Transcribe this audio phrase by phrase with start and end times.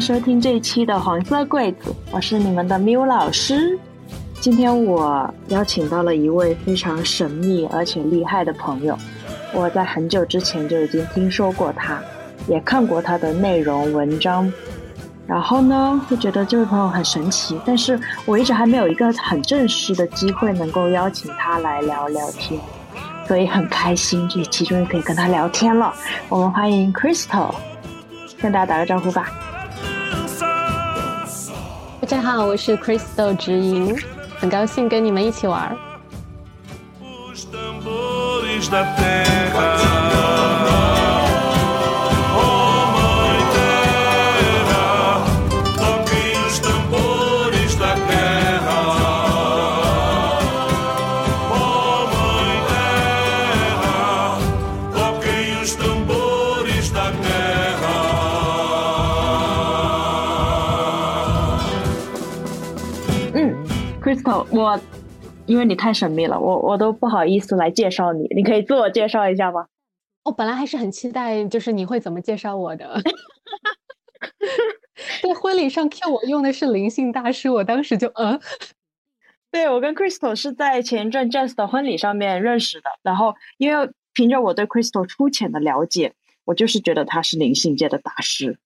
[0.00, 3.78] 收听这一期的黄色柜子，我是你们的 Miu 老师。
[4.40, 8.96] 今天我邀请到了一位非常神秘而且厉害的朋友，
[9.52, 12.00] 我在很久之前就已经听说过他，
[12.48, 14.50] 也看过他的内容文章，
[15.26, 22.58] 然后呢，会觉得这位朋友很神奇，但是我一直还没有一个很正式的机会能够邀请他来聊聊天，
[23.28, 25.92] 所以很开心这期终于可以跟他聊天了。
[26.30, 27.54] 我们欢迎 Crystal，
[28.40, 29.30] 跟大家打个招呼吧。
[32.10, 33.96] 大家好，我是 Crystal 直营，
[34.40, 35.76] 很高兴跟你们一起玩。
[64.52, 64.80] 我
[65.46, 69.66] 因为你太神秘了，我我都不好意思来介绍你，你可以自我介绍一下吗？
[70.24, 73.00] 我本来还是很期待，就是你会怎么介绍我的。
[75.22, 78.38] 在婚礼上 Q 我用的是灵性大师，我当时就嗯，
[79.50, 86.12] 对我跟 Crystal 是在前一阵 Jazz 的婚礼上面认识的，然后因为凭着我对 Crystal 粗浅的了解，
[86.44, 88.58] 我就是觉得他是灵性界的大师。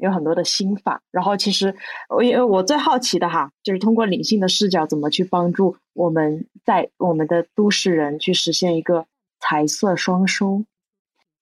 [0.00, 1.74] 有很多的心法，然后其实
[2.08, 9.06] 我因为我最好奇的哈，就是通过灵性的视角，怎么去帮助我们在我们的都市人去实现一个
[9.40, 10.64] 财色双收，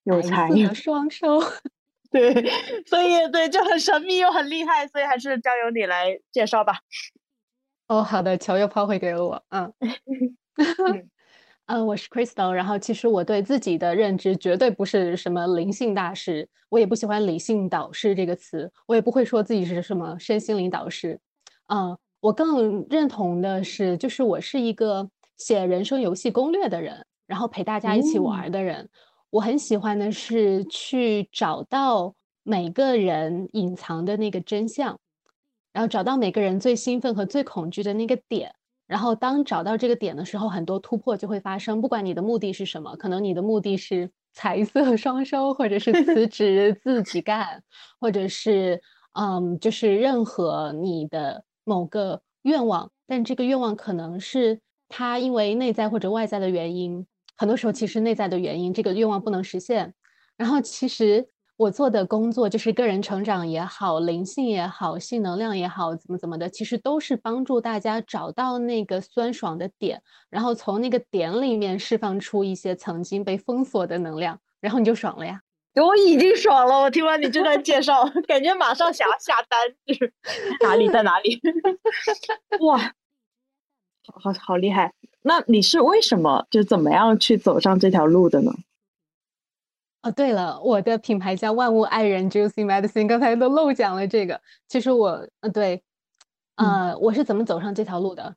[0.05, 1.41] 有财双收，
[2.11, 2.33] 对，
[2.87, 6.81] 所以对就很神秘又很厉害，所以还是交由你来介绍吧。
[7.89, 9.73] 哦，好的，球又抛回给了我，嗯。
[10.57, 11.11] 嗯，
[11.67, 21.19] 我是 Crystal，然后其实我对自己的认知绝对不是什么灵性大师，我也不喜欢理性导师这个词，我也不会说自己是什么身心灵导师。
[21.69, 25.09] 嗯，我更认同的是，就是我是一个
[25.39, 28.89] 写人生游戏攻略的人，然后陪大家一起玩的人。
[29.31, 34.99] 我很喜欢的是去找到每个人隐藏的那个真相，
[35.73, 38.55] 然后找到每个人最兴奋和最恐惧的那个点。
[38.87, 41.81] 然后，当找到这个点的时候，很多突破就会发生。
[41.81, 47.63] 不管你的目的是什么，可能你的目的是 财色双收，或者是辞职自己干，
[48.01, 48.81] 或者是
[49.13, 52.91] 嗯，就是任何你的某个愿望。
[53.07, 57.07] 但这个愿望可能是它因为内在或者外在的原因，
[57.37, 59.95] 很多时候其实内在的原因，这个愿望不能实现。
[60.37, 61.29] 然后其实。
[61.57, 75.41] 我做的工作就是个人成长也好，灵性也好，性能量也好，怎么怎么的，其实都是帮助大家找到那个酸爽的点，然后从那个点里面释放出一些曾经被封锁的能量，然后你就爽了呀！
[75.81, 80.13] 我已经爽了，我听完你这段介绍， 感觉马上想要下单，就是
[80.63, 81.41] 哪里在哪里？
[82.67, 82.79] 哇，
[84.07, 84.93] 好好好厉害！
[85.23, 88.53] 那你是为什么就怎么样去走上这条路的呢？
[90.05, 94.39] 哦，对了，我的品牌叫万物爱人 Juicy Medicine，刚才都漏讲了这个。
[94.69, 95.83] 其实我，呃，对，
[96.57, 98.37] 呃，我是怎么走上这条路的？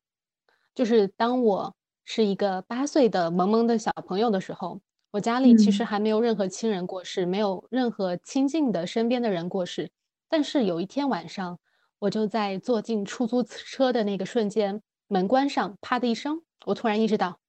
[0.73, 1.75] 就是当我
[2.05, 4.79] 是一个八岁的萌萌的小朋友的时候，
[5.11, 9.91] 我家里其实还没有任何亲人过世，没有任何亲近的身边的人过世。
[10.29, 11.59] 但是有一天晚上，
[11.99, 17.39] 我就在坐进出租车的那个瞬间，门关上，啪的一声，我突然意识到，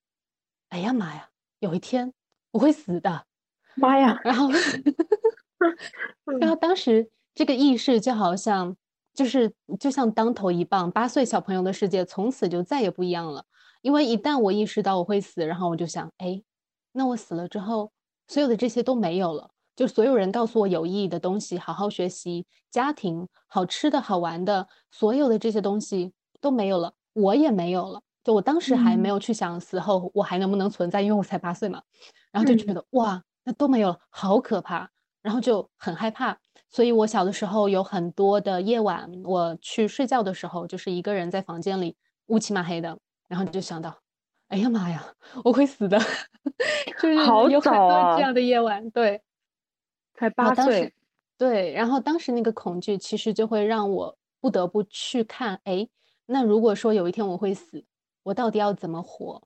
[0.70, 1.28] 哎呀妈呀，
[1.60, 2.12] 有一天
[2.50, 3.27] 我会死的。
[3.78, 4.18] 妈呀！
[4.24, 4.48] 然后，
[6.40, 8.76] 然后当时这个意识就好像，
[9.14, 13.44] 就是就像当头一棒，八岁小朋友的世界从此就再也不一样了。
[13.82, 16.42] 因为一旦我意识到我会死，然后我就想，哎，
[16.92, 17.92] 那我死了之后，
[18.26, 19.50] 所有的这些都没有了。
[19.76, 28.02] 就所有人告诉我有意义的东西，好好学习，家庭，好吃的好玩的，所有的这些东西都没有了，我也没有了。
[28.24, 31.80] 就我当时还没有去想死后我还能不能存在，因为我才八岁嘛。
[32.32, 33.22] 然后就觉得哇。
[33.52, 34.90] 都没有，好可怕，
[35.22, 36.38] 然后就很害怕。
[36.70, 41.96] 所以我小的时候有很多的夜晚，我去睡觉的时候，就是一个人在房间里
[42.26, 43.98] 乌漆嘛黑的，然后就想到，
[44.48, 45.14] 哎呀妈呀，
[45.44, 45.98] 我会死的，
[47.00, 48.90] 就是有很多这样的夜晚。
[48.90, 49.22] 对，
[50.14, 50.92] 才八岁，
[51.38, 51.72] 对。
[51.72, 55.88] 然后当时那个恐惧，其实就会让我不得不去看，哎，
[56.26, 57.84] 那如果说有一天我会死，
[58.24, 59.42] 我到底要怎么活？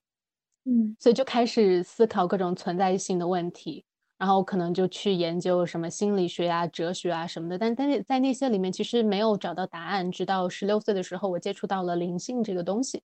[0.65, 3.85] 嗯，所以就开始思考各种存在性的问题。
[4.23, 10.09] 然后可能就去研究什么心理学啊、哲学啊什么的，但但是在那些里面其实没有找到答案。
[10.09, 13.03] 直到十六岁的时候，我接触到了灵性这个东西，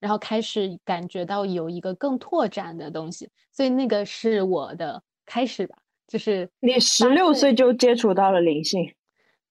[0.00, 5.76] 然后开始感觉到有一个更拓展的东西，所以那个是我的开始吧。
[6.08, 8.94] 就是你十六岁就接触到了灵性，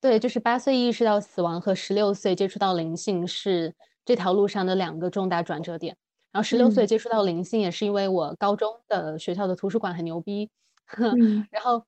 [0.02, 5.96] 对，就是八岁意识到死亡和十六岁接触到灵性是这条路上的两个重大转折点。
[6.32, 10.50] 然后十六岁接触到灵性，也是因为我高中的学校的图书馆很牛逼。
[11.52, 11.84] 然后，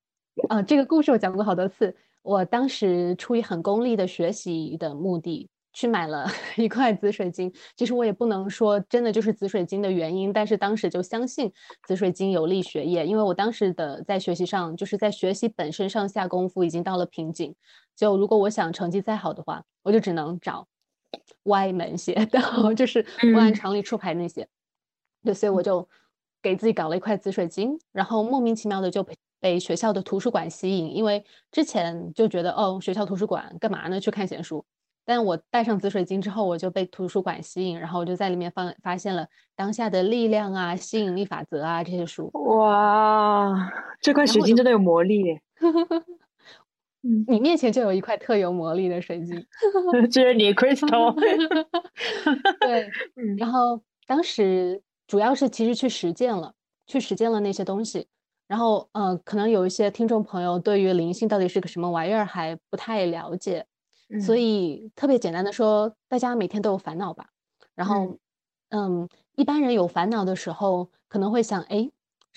[0.49, 1.95] 呃，这个故事我讲过好多次。
[2.23, 5.49] 我当时出于很功利的学习的目的。
[5.73, 6.25] 去买了
[6.57, 11.53] 一块紫水晶，其实我也不能说真的就是紫水晶的原因，但是当时就相信
[11.85, 17.53] 紫水晶有利学业，因为我当时的在学习上就是在学习本身上下功夫已经到了瓶颈，
[17.95, 20.67] 就如果我想成绩再好的话，我就只能找
[21.43, 24.47] 歪门邪道， 就是不按常理出牌那些，
[25.23, 25.87] 对，所以我就
[26.47, 31.21] 给自己搞了一块紫水晶，然后莫名其妙的就被被学校的图书馆吸引，因为
[31.51, 33.99] 之前就觉得哦，学校图书馆干嘛呢？
[33.99, 34.63] 去看闲书。
[35.03, 39.27] 但我带上紫水晶之后，我就被图书馆吸引，然后我就在里面发发现了
[39.57, 42.31] 当下的力量啊、吸引力法则啊这些书。
[42.55, 43.69] 哇，
[43.99, 45.37] 这块水晶真的有魔力！
[47.03, 49.45] 嗯，你面前就有一块特有魔力的水晶，
[50.09, 51.13] 这是你 crystal。
[52.61, 52.89] 对，
[53.37, 56.53] 然后当时主要是其实去实践了，
[56.85, 58.07] 去实践了那些东西。
[58.47, 63.65] 然后，嗯，可能有一些听众朋友对于灵性到底是个什么玩意儿还不太了解。
[64.21, 67.27] 所以特别简单的说，大家每天都有烦恼吧？
[67.75, 68.17] 然后，
[68.69, 71.89] 嗯，一般人有烦恼的时候，可能会想，哎，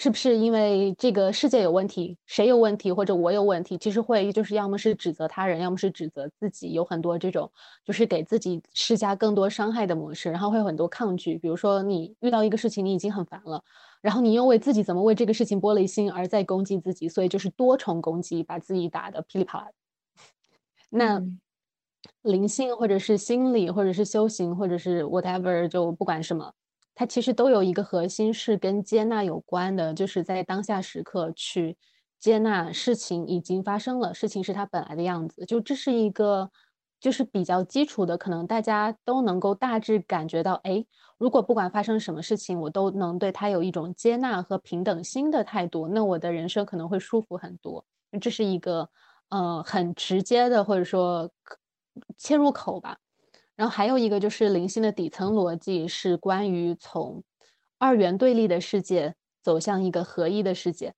[0.02, 3.76] 是不是因为这个世界有问题，谁有问题，或者我有问题？
[3.76, 7.52] 其实会就是要么是指责他人，要么是指责自己，有很多这种
[7.85, 11.37] 就是给自己施加更多伤害的模式，然后会有很多抗拒。
[11.37, 13.62] 比如说你遇到一个事情，你已经很烦了，
[14.00, 19.69] 然后你又为自己怎么为这个事情玻璃心而在攻击自己，所以就是多重攻击，把自己打得噼里啪啦。
[20.88, 21.23] 那。
[22.23, 26.55] 灵性，或者是心理，或者是修行，或者是 whatever，就不管什么，
[27.00, 31.79] 它其实都有一个核心是跟接纳有关的，就是在当下时刻去
[32.19, 35.47] 接纳事情已经发生了，事情是它本来的样子。
[35.47, 36.50] 就这是一个，
[37.00, 40.85] 就是比较基础的，可能大家都能够大致感觉到，哎，
[41.17, 47.82] 如果不管发生什么事情，我都能对它有一种接纳和平等心的态度，那我的人生可能会舒服很多。
[48.20, 48.91] 这是一个，
[49.31, 51.31] 呃，很直接的，或者说。
[52.17, 52.99] 切入口吧，
[53.56, 57.23] 然后还有一个就是灵性的底层逻辑是关于从
[57.79, 60.94] 二元对立的世界走向一个合一的世界。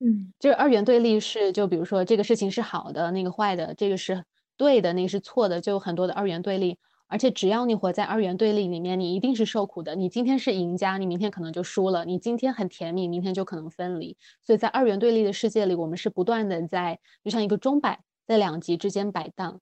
[0.00, 4.24] 嗯，就是二元对立是就比如说这个事情是好的，那个坏的，这个是
[4.56, 6.78] 对的，那个是错的，就有很多的二元对立。
[7.06, 9.96] 而且只要你活在二元对立里面，你一定是受苦的。
[9.96, 14.16] 你今天是赢家，你明天可能就输了；你今天很甜蜜，明天就可能分离。
[14.40, 19.60] 所以在二元对立的世界里，我们是不断的在就像一个钟摆在两极之间摆荡。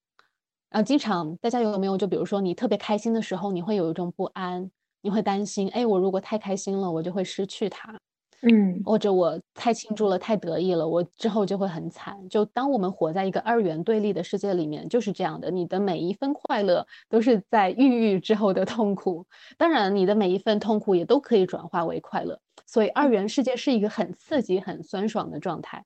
[0.71, 4.71] 然后经常大家有没有就比如说你特别开心的时候，你会有一种不安，
[5.01, 7.99] 你会担心，哎，我如果太开心了，我就会失去它，
[8.43, 12.29] 嗯，或者我太庆祝了，太得意了，我之后就会很惨。
[12.29, 19.27] 就当我们活在一个二元对立的世界里面，就是这样的，你的每一分快乐都是在孕育之后的痛苦，
[19.57, 22.39] 当然你的每一份痛苦也都可以转化为快乐。
[22.67, 25.85] 所以二元世界是一个很刺激、很酸爽的状态，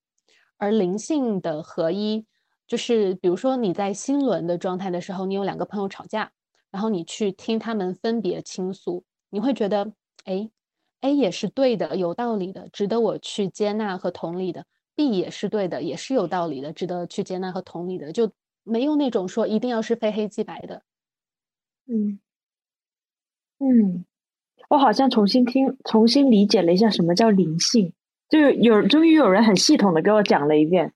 [0.59, 2.27] 而灵性的合一。
[2.73, 6.33] 就是比如说你在新轮的状态的时候，你有两个朋友吵架，
[6.71, 9.93] 然后你去听他们分别倾诉，你会觉得，
[10.25, 10.49] 哎
[11.03, 14.65] ，A 也是对的，有道理的，值得我去接纳和同理的
[14.97, 18.33] ；B 也是对的，也是有道理的，值得去接纳和同理的，就
[18.65, 20.83] 没有那种说一定要是非黑即白的。
[21.87, 22.19] 嗯
[23.61, 24.05] 嗯，
[24.71, 27.93] 我好像重新听、重新理解了一下什么叫灵性，
[28.31, 30.93] 就有终于有人很系统的给我讲了一遍。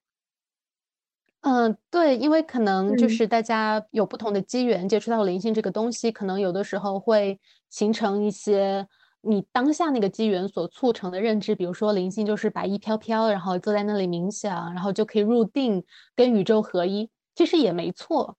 [1.48, 7.38] 嗯，对，因为可能就是大家有不同的机缘接触到灵性这个东西，可能有的时候会
[7.70, 8.88] 形成一些
[9.20, 15.84] 你当下那个机缘所促成的认知，比如说灵性就是白衣飘飘，然后坐在那里冥想，然后就可以入定，
[16.16, 18.36] 跟宇宙合一，其实也没错。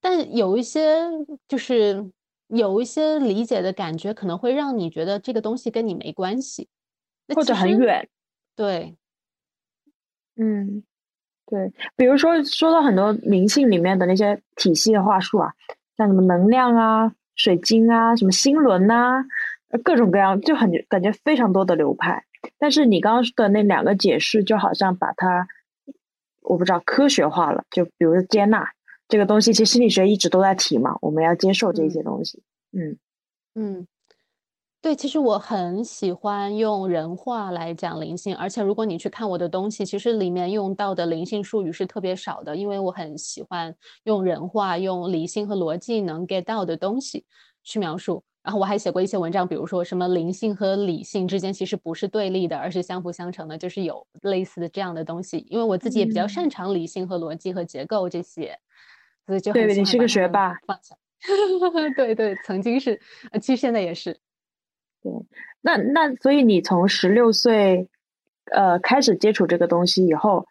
[0.00, 1.06] 但有一些
[1.46, 2.10] 就是
[2.48, 6.68] 有一些理解的感觉，可能会让你觉得这个东西跟你没关系，
[7.32, 8.08] 或者很远。
[8.56, 8.96] 对，
[10.36, 10.82] 嗯。
[11.50, 15.52] 对，比如说说到很多灵性里面的那些体系的话术啊，
[15.96, 19.24] 像什么能量啊、水晶啊、什么星轮呐，
[19.82, 22.24] 各种各样，就很感觉非常多的流派。
[22.56, 25.48] 但是你刚刚的那两个解释，就好像把它，
[26.42, 27.64] 我不知道科学化了。
[27.70, 28.70] 就比如说接纳
[29.08, 32.42] 这个东西，其实心理学一直都在提嘛，我们要接受这些东西。
[32.72, 32.96] 嗯
[33.56, 33.86] 嗯。
[34.82, 47.26] 对，其实我很喜欢用人话来讲灵性，而且如果你去看我的东西，其实里面用到的灵性术语是特别少的，因为我很喜欢用人话、用理性和逻辑能 get 到的东西
[47.62, 48.24] 去描述。
[48.42, 55.44] 然后我还写过一些文章，比如说什么灵性和理性之间其实不是对立的，而是相辅相成的，就是有类似的这样的东西。
[55.50, 58.58] 因为我自己也比较擅长理性和逻辑和结构这些，
[59.26, 60.96] 所以就对你是个学霸，放下。
[61.94, 62.98] 对对，曾经是，
[63.42, 64.18] 其实现在也是。
[65.02, 65.12] 对，
[65.62, 67.88] 那那所以你从十六岁，
[68.52, 70.46] 呃，开始接触这个东西以后，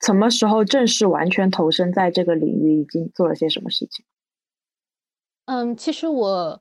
[0.00, 2.80] 什么时候正式完全投身在这个领域？
[2.80, 4.04] 已经做了些什么事情？
[5.46, 6.60] 嗯，其实我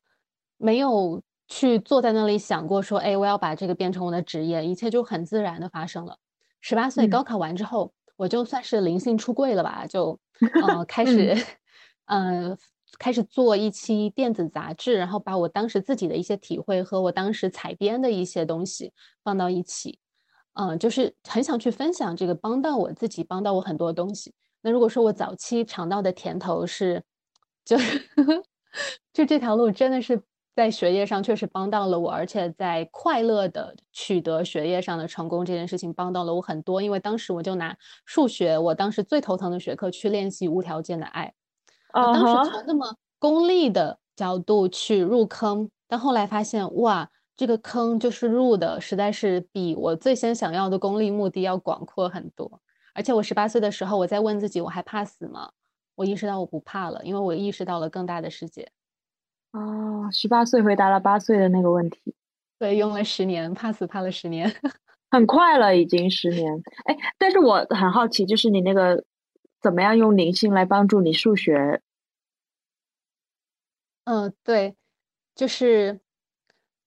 [0.58, 6.20] 没有去坐在那里想过说，哎，我要把这个变成我的职业，一切就很自然的发生了。
[6.62, 10.20] 十八岁高考完之后，我就算是灵性出柜了吧，就
[10.62, 11.36] 呃开始，
[12.06, 12.58] 嗯。
[12.98, 20.00] 开始做一期电子杂志，然后把我当时自己的一些体会和我当时采编的一些东西放到一起，
[20.54, 24.34] 嗯，就是很想去分享这个，帮到我自己，帮到我很多东西。
[24.62, 27.04] 那如果说我早期尝到的甜头是，
[27.64, 27.78] 就
[29.14, 30.22] 就这条路真的是
[30.56, 36.82] 在学业上确实帮到了我，而且在快乐的取得学业上的成功这件事情帮到了我很多。
[36.82, 41.37] 因为当时我就拿数学，我当时最头疼的学科去练习无条件的爱。
[42.02, 52.62] 我当时从那么功利的角度去入坑，但后来发现，哇，这个坑就是入的，实在是比我最先想要的功利目的要广阔很多。
[52.94, 55.52] 而且我十八岁的时候，我在问自己，我还怕死吗？
[55.96, 58.70] 我意识到我不怕了，因为我意识到了更大的世界。
[59.52, 62.16] 哦，十八岁回答了八岁的那个问题。
[62.60, 64.52] 对，用了十年，怕死怕了十年，
[65.12, 66.52] 很快了，已经十年。
[66.86, 69.04] 哎，但是我很好奇，就是你那个
[69.62, 71.82] 怎么样用灵性来帮助你数学？
[74.08, 74.78] 嗯，对，
[75.36, 76.00] 就是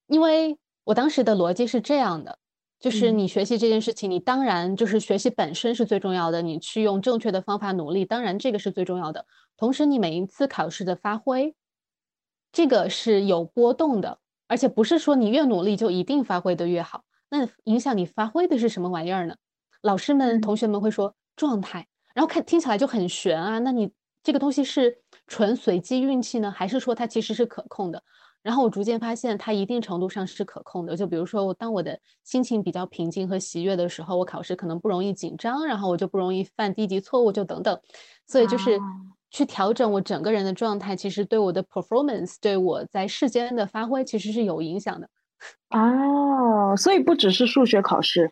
[0.07, 2.39] 因为我当时的逻辑是这样的，
[2.79, 9.27] 就是你学习这件事情，你当然就是学习本身是最重要的，你去用正确的方法努力，当然这个是最重要的。
[9.59, 11.55] 同时，你每一次考试的发挥，
[12.53, 17.05] 这个是有波动的，而且不是说你越努力就一定发挥的越好。
[17.29, 19.37] 那影响你发挥的是什么玩意儿呢？
[19.83, 23.59] 老师们、同学们会说状态，然后看听起来就很悬啊。
[23.59, 25.00] 那你这个东西是？
[25.31, 28.03] 纯随机运气呢，还是说它其实是可控的？
[28.43, 30.97] 然后我逐渐发现，它一定程度上是可控的。
[30.97, 37.81] 就比如说，我当我的心情比较平静和喜悦的时候，我考试可能不容易紧张，然后我就不容易犯低级错误，就等等。
[38.27, 38.77] 所以就是
[39.31, 45.09] 去调整我整个人的状态，其实对我的 performance，对我在世间的发挥，其实是有影响的。
[45.71, 48.31] 哦，所以不只是数学考试，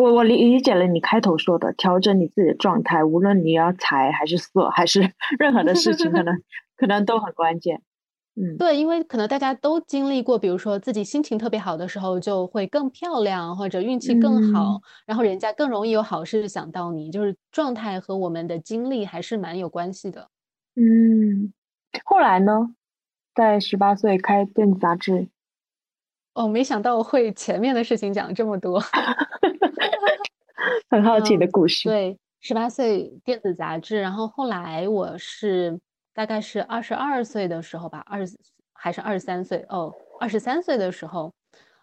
[0.00, 5.00] 我我理理解了你开头说的调整你自己的状态，无论你要财还是色还是
[5.38, 6.34] 任何的事情，可能
[6.76, 7.80] 可能都很关键。
[8.36, 20.28] 嗯，对，因为可能大家都经历过，比如说自己心情特别好的时候就会更漂亮，或者运气更好，然后人家更容易有好事想到你，就是状态和我们的经历还是蛮有关系的。
[20.76, 21.52] 嗯，
[22.04, 22.74] 后来呢，
[23.34, 25.28] 在十八岁开电子杂志。
[26.38, 28.80] 哦，没想到会前面的事情讲这么多，
[30.88, 31.88] 很好奇的故事。
[31.88, 35.80] 对，十八岁电子杂志，然后后来我是
[36.14, 38.38] 大概是二十二岁的时候吧，二十
[38.72, 39.66] 还是二十三岁？
[39.68, 41.34] 哦，二十三岁的时候，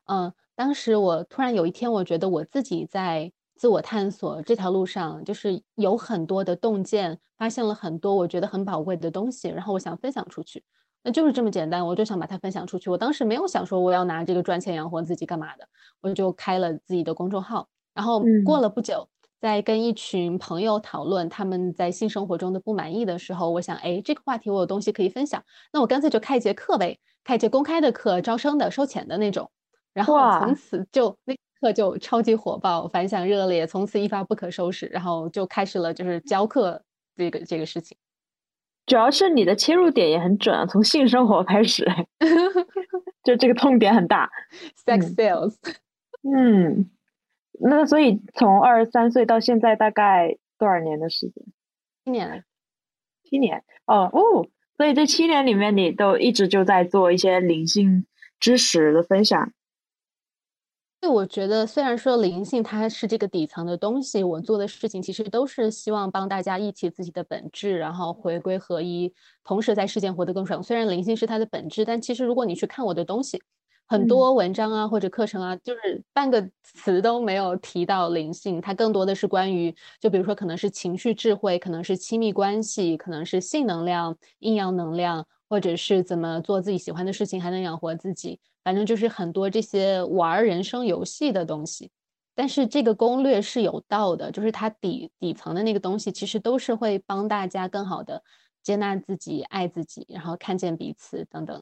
[0.05, 10.63] 嗯，当时我突然有一天，我觉得我自己在自我探索这条路上，就是有很多的洞见，发现了很多我觉得很宝贵的东西，然后我想分享出去。
[11.05, 12.89] 那就是这么简单，我就想把它分享出去。
[12.89, 15.67] 我当时没有想说我要拿这个赚钱养活自己干嘛的，
[16.01, 17.67] 我就开了自己的公众号。
[17.93, 19.07] 然后过了不久，
[19.39, 29.51] 在跟一群朋友讨论他们在性生活中的不满意的时候，我想，哎，这个话题我有东西可以分享，那我干脆就开一节课呗，开一节公开的课，招生的，收钱的那种。
[29.93, 34.87] 然后从此就那课就超级火爆，反响热烈，从此一发不可收拾。
[34.87, 36.81] 然后就开始了就是教课
[37.15, 37.95] 这个这个事情。
[38.85, 41.85] 主要是你的切入点也很准啊，从性生活开始，
[43.23, 44.29] 就这个痛点很大。
[44.85, 45.55] Sex sales，
[46.23, 46.89] 嗯，
[47.59, 51.45] 那所以从二十三岁到现在大概多少年的时间？
[52.03, 52.43] 七年，
[53.23, 53.63] 七年。
[53.87, 58.05] 哦哦，所以这七年里面你都一直就在做一些灵性
[58.39, 59.51] 知识的分享。
[61.07, 70.61] 我觉得，虽然说灵性它是这个底层的东西，我做的事情其实都是希望帮大家忆起自己的本质，然后回归合一，同时在世间活得更爽。
[70.61, 73.41] 虽然灵性是它的本质，但其实如果你去看我的东西，
[73.87, 88.39] 很多文章啊或者课程啊，就是半个词都没有提到灵性，它更多的是关于，就比如说可能是情绪智慧，可能是亲密关系，可能是性能量、阴阳能量，或者是怎么做自己喜欢的事情还能养活自己。
[88.63, 91.91] 反正就是很多这些玩人生游戏的东西，
[92.33, 98.23] 但是这个攻略是有道的，就是它底底层的那个东西，其实都是会帮大家更好的
[98.63, 101.61] 接纳自己、爱自己，然后看见彼此等等。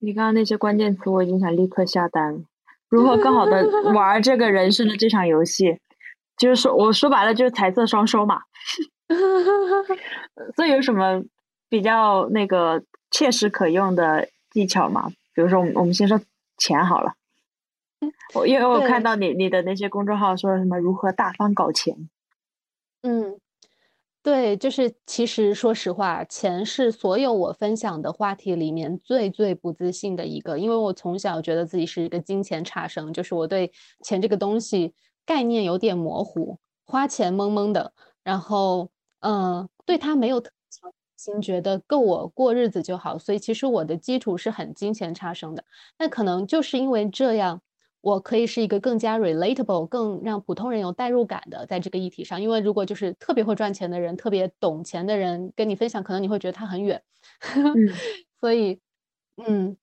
[0.00, 2.44] 你刚刚那些关键词，我已经想立刻下单。
[2.88, 3.64] 如何更好的
[3.94, 5.78] 玩这个人生的这场游戏？
[6.36, 8.40] 就是说，我说白了就是财色双收嘛。
[10.56, 11.22] 所以有什么
[11.70, 15.08] 比较那个切实可用的技巧嘛？
[15.32, 16.20] 比如说，我们我们先说
[16.58, 17.14] 钱好了。
[18.34, 22.08] 我因为我看到你你的那些公众号说什么如何大方搞钱。
[23.02, 23.38] 嗯，
[24.22, 33.72] 对，就是其实说实话，钱是所有我分享的话题里面最最不自信的一个，因为我从小觉得自己是一个金钱差生，就是我对
[34.02, 37.92] 钱这个东西概念有点模糊，花钱懵懵的，
[38.24, 40.42] 然后嗯，对它没有
[41.20, 45.64] 心，觉得够我过日子就好，所以其实我的基础是很金钱差生的。
[45.98, 47.60] 那可能就是因为这样。
[48.02, 52.40] 我可以是一个更加 relatable、更让普通人有代入感的，在这个议题上。
[52.40, 57.02] 因为如果就是特别会赚钱的人、特别懂钱的人跟你分享，可能你会觉得他很远。
[58.40, 58.80] 所以，
[59.46, 59.76] 嗯，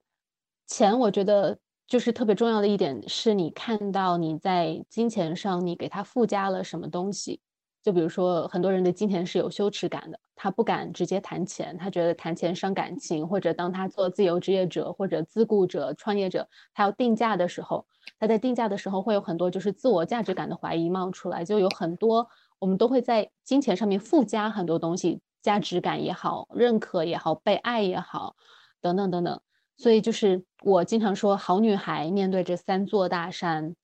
[0.66, 7.40] 钱我觉得就是特别重要的一点，是你看到你在金钱上你给他附加了什么东西。
[7.82, 13.26] 就比如说，很多人对金钱是有羞耻感的，他不敢直接谈钱，他觉得谈钱伤感情。
[13.26, 17.86] 或者当他做自由职业者或者自雇者、创业者，他要定价的时候，
[18.18, 21.44] 他在定价的时候会有很多就是自我价值感的怀疑冒出来。
[21.44, 28.34] 就有很多我们都会在金钱上面附加很多东西，价值感也好，认可也好，被爱也好，
[28.80, 29.40] 等等等等。
[29.76, 33.76] 所以就是我经常说，好女孩面对这三座大山。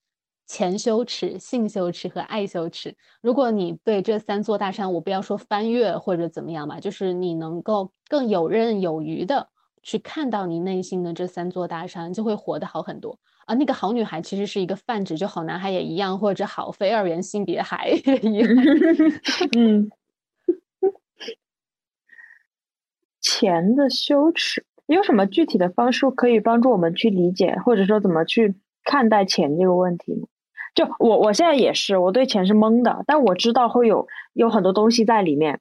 [0.47, 2.95] 钱羞耻、性羞耻和爱羞耻。
[3.23, 9.49] 如果你对这三座大山，我不要说翻越或者怎么样吧，就是你能够更游刃有余的
[9.83, 13.55] 去看到你内心的这三座大山，就会活得好很多啊。
[13.55, 18.49] 那个好女孩其实是一个泛指，就好男孩也一样，或者好非二元性别孩也一样。
[19.57, 19.91] 嗯，
[23.21, 30.27] 钱的羞耻有什么具体的方式可以帮助我们去理解，或者说怎么去看待钱这个问题呢？
[30.75, 35.61] 就我我现在也是，我对钱是懵的，但我知道会有有很多东西在里面，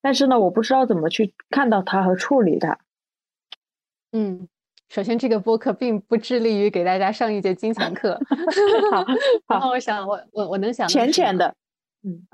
[0.00, 2.78] 但是呢，我不知道怎么去看到它和处理它。
[4.12, 4.48] 嗯，
[4.88, 8.18] 首先这个播客并不致力于给大家上一节金钱课。
[8.90, 9.04] 好，
[9.48, 11.54] 然后我想，我我我能想浅浅的，
[12.02, 12.26] 嗯。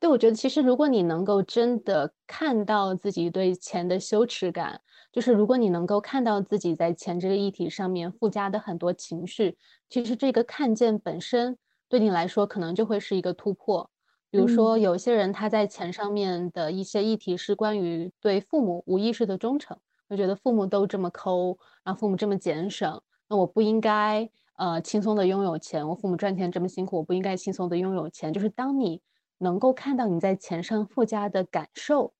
[0.00, 4.80] 对，我觉得其实如果你能够真的看到自己对钱的羞耻感，
[5.12, 9.56] 就是如果你能够看到自己在钱这个议题上面附加的很多情绪，
[9.88, 13.90] 其实这个看见本身对你来说可能就会是一个突破。
[14.30, 25.88] 比如说，有些人他在钱上面的一些议题是关于对父母无意识的忠诚，就觉得父母都这么抠，然后父母这么俭省，那我不应该呃轻松的拥有钱。
[25.88, 28.32] 我父母赚钱这么辛苦，我不应该轻松的拥有钱。
[28.32, 29.00] 就是当你。
[29.40, 32.12] 能够看到你在钱上附加的感受，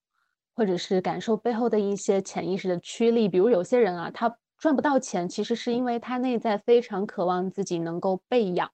[0.59, 3.29] 或者是感受背后的一些潜意识的驱力。
[3.29, 8.69] 比如有些人啊，他赚不到钱，其实是因为他内在非常渴望自己能够被养。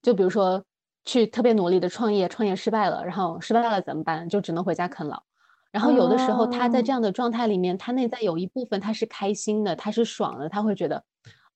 [0.00, 0.64] 就比如说，
[1.04, 4.28] 去特别努力的创业，创业失败了，然后失败了怎么办？
[4.28, 5.20] 就只能回家啃老。
[5.72, 11.02] 然后有的时候他在这样的状态里面，他内在有一部分他是开心的，他是爽的，他会觉得，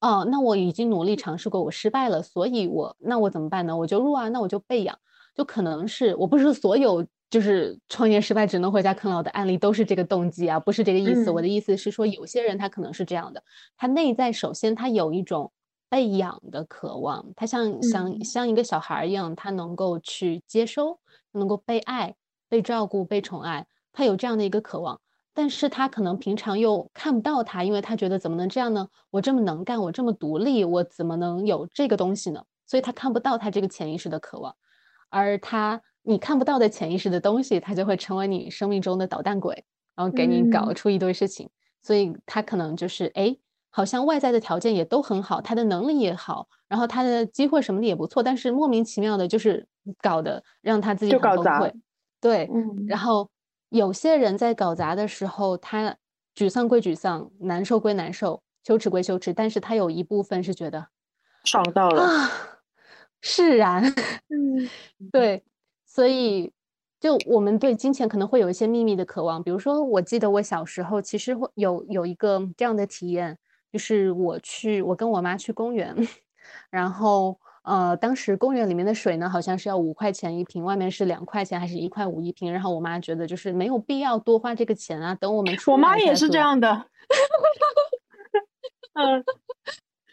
[0.01, 3.77] 哦，那我已经努力尝试过，我失败了，所以我那我怎么办呢？
[3.77, 4.99] 我就入啊，那我就被养。
[5.37, 11.33] 就可能是我不是所有就是创业失败只能回家啃老的案例都是这个动机啊，不是这个意思。
[11.33, 13.43] 我的意思是说，有些人他可能是这样的，
[13.77, 15.51] 他内在首先他有一种
[15.89, 21.01] 被养的渴望，他像像像一个小孩一样，他能够去接收，
[21.33, 22.15] 能够被爱、
[22.49, 25.01] 被照顾、被宠爱，他有这样的一个渴望。
[25.35, 28.87] 但是他可能平常又看不到他，因为他觉得怎么能这样呢？
[29.11, 32.45] 我这么能干，我这么独立，我怎么能有这个东西呢？
[32.65, 34.55] 所以他看不到他这个潜意识的渴望。
[35.11, 39.65] 而他你看不到的潜意识的东西，它就会成为你生命中的捣蛋鬼，
[39.97, 41.51] 然后给你搞出一堆事情。
[41.83, 43.37] 所以他可能就是哎，
[43.71, 49.67] 好像外在的条件也都很好，他的能力也好，然后他的机会什么的也不错，但是莫名其妙的就是
[50.01, 51.73] 搞得让他自己很崩溃。
[52.21, 52.49] 对，
[52.89, 53.29] 然后
[53.69, 55.95] 有些人在搞砸的时候，他
[56.35, 60.87] 沮丧归沮丧，难受归难受，羞耻归羞耻，但是他有一部分是觉得
[61.45, 62.31] 爽到了。
[63.21, 63.83] 释然，
[64.29, 64.69] 嗯，
[65.13, 65.45] 对，
[65.95, 66.53] 所以
[66.99, 73.39] 就我们对金钱可能会有一些秘密的渴望，比如说，我记得我小时候其实会有有一个这样的体验，
[73.73, 75.95] 就是我去我跟我妈去公园，
[76.69, 86.87] 然后呃，当时公园里面的水呢好像是要五块钱一瓶，外面是两块钱还是一块五一瓶，然后我妈觉得就是没有必要多花这个钱啊，等我们出我妈也是这样的，
[88.95, 89.25] 嗯，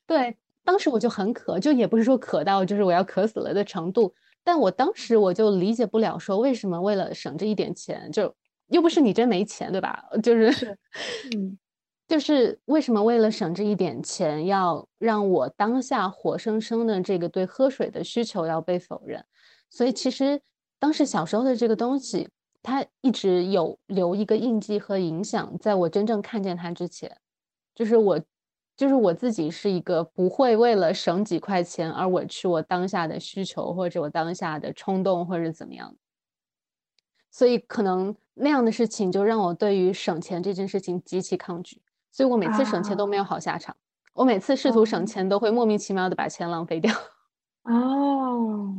[0.05, 0.37] 对。
[0.63, 4.13] 当时我就很渴，就也不是说渴到就是我要渴死了的程度，
[4.43, 8.33] 但我当时我就理解不了，说为什么为了省这一点钱，就
[8.67, 10.03] 又不是你真没钱，对吧？
[10.23, 10.77] 就是，
[11.35, 11.57] 嗯，
[12.07, 19.23] 就是为什么为了省这一点钱，要让我当下活生生的这个对喝水的需求要被否认？
[19.69, 20.41] 所以其实
[20.79, 22.29] 当时小时候的这个东西，
[22.63, 27.17] 它一直有留一个印记和影响，在我真正看见它之前，
[27.75, 28.19] 就是我，
[28.81, 35.93] 就是我自己是一个不会为了省几块钱而委屈我当下的需求或者我当下的冲动或者怎么样，
[37.29, 41.79] 所以可能那样的事情就让我对于省钱这件事情极其抗拒，
[42.11, 43.75] 所以我每次省钱都没有好下场，
[44.13, 46.91] 我每次试图省钱都会莫名其妙的把钱浪费掉。
[47.69, 48.75] 哦。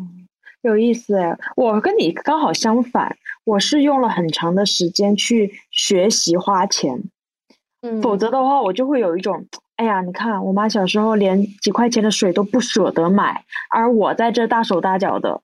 [0.63, 7.05] 有意思哎，我跟你刚好相反，我是用了很长的时间去学习花钱，
[7.83, 9.47] 嗯，否则的话我就会有一种，
[9.83, 15.43] 哎呀，你看我妈小时候连几块钱的水都不舍得买，而我在这大手大脚的，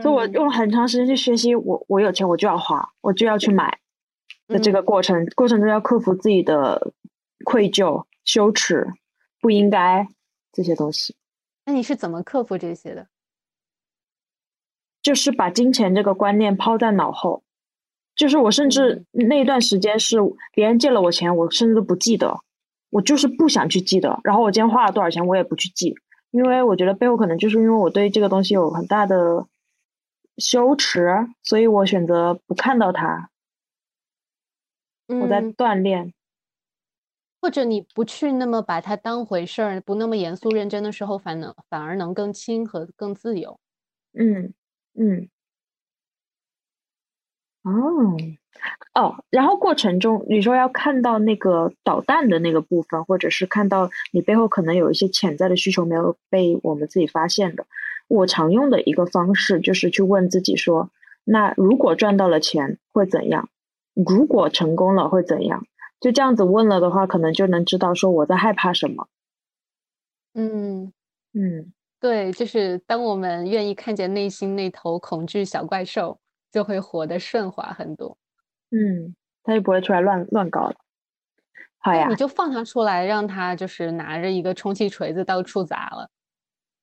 [0.00, 3.80] 所以我用了很长时间去学习，我我有钱我就要花，我就要去买
[4.46, 6.92] 的这个过程，过程中要克服自己的
[7.44, 8.86] 愧疚、羞耻、
[9.40, 10.06] 不应该
[10.52, 11.16] 这些东西。
[11.64, 13.08] 那你是怎么克服这些的？
[15.02, 17.42] 就是把金钱这个观念抛在脑后，
[18.14, 20.18] 就是我甚至那段时间是
[20.52, 22.38] 别人借了我钱，我甚至都不记得，
[22.90, 24.18] 我就是不想去记得。
[24.24, 25.94] 然后我今天花了多少钱，我也不去记，
[26.30, 29.46] 因为我觉得背后可能就是因为我对这个东西有很大的
[30.38, 31.08] 羞耻，
[31.42, 33.30] 所以我选择不看到它。
[35.08, 36.12] 我在锻炼，
[37.40, 43.58] 或者你不去那么把它当回事儿，不那么严肃认真的时候，反能反而能更轻和更自由。
[44.14, 44.52] 嗯。
[44.98, 45.28] 嗯，
[47.66, 48.16] 哦，
[48.94, 57.66] 哦，然后过程中你说要看到那个导弹的那个部分，或者是看到你背后可能有一些潜在的需求没有被我们自己发现的。
[58.06, 60.90] 我常用的一个方式就是去问自己说：
[61.24, 63.48] 那如果赚到了钱会怎样？
[63.94, 65.66] 如果成功了会怎样？
[65.98, 69.08] 就这样子问了的话，可能就能知道说我在害怕什么。
[70.34, 70.92] 嗯
[71.34, 71.72] 嗯。
[71.98, 76.20] 对，就是当我们愿意看见内心那头恐惧小怪兽，
[76.52, 78.16] 就会活得顺滑很多。
[78.70, 80.74] 嗯，他就不会出来乱乱搞了。
[81.78, 86.10] 好呀，你就放他出来，让他就是拿着一个充气锤子到处砸了。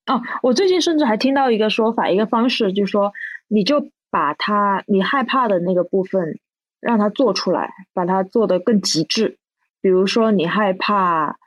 [0.07, 3.11] 哦，我最近甚至还听到一个说法，一个方式，就是说，
[3.47, 6.39] 你就把他你害怕的那个部分，
[6.79, 9.37] 让他做出来，把它做得更极致。
[9.81, 11.37] 比如说，你害怕，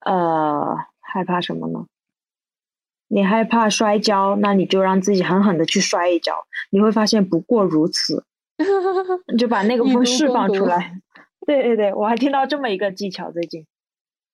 [0.00, 1.86] 呃，害怕什么呢？
[3.08, 8.24] 你害怕摔跤，那你就让自己狠狠的去摔一跤，你会发现不过如此。
[9.32, 11.00] 你就把那个风释放出来。
[11.46, 13.66] 对对对，我还听到这么一个技巧，最近。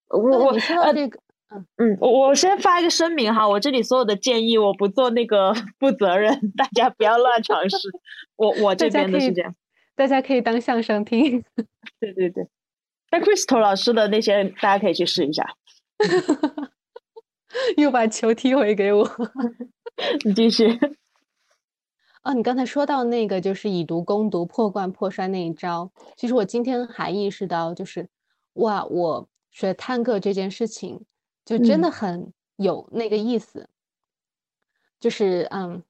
[0.09, 1.19] 我我呃这个
[1.51, 7.77] 嗯嗯，我我先发一个声明哈，我这里所有的建议我不做那个负责任，大家不要乱尝试。
[8.37, 9.55] 我我这边的是这样，
[9.95, 11.45] 大家可以当相声听。
[12.01, 12.49] 对对对，
[13.09, 15.55] 但 Crystal 老师的那些大家可以去试一下。
[17.77, 19.09] 又把球踢回给我，
[20.25, 20.79] 你继续。
[22.23, 28.09] 哦，你刚才说到那个就是以毒攻毒、破罐破摔那一招，其实我今天还意识到，就是
[28.55, 31.05] 哇，我学探戈这件事情
[31.45, 33.69] 就真的很有那个意思。
[34.99, 35.83] 就是嗯，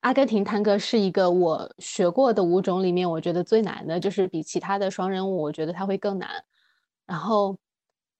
[0.00, 6.44] 阿根廷探戈是一个我学过的舞种里面，我觉得最难的，就是比其他的双人舞，我觉得它会更难。
[7.06, 7.58] 然后。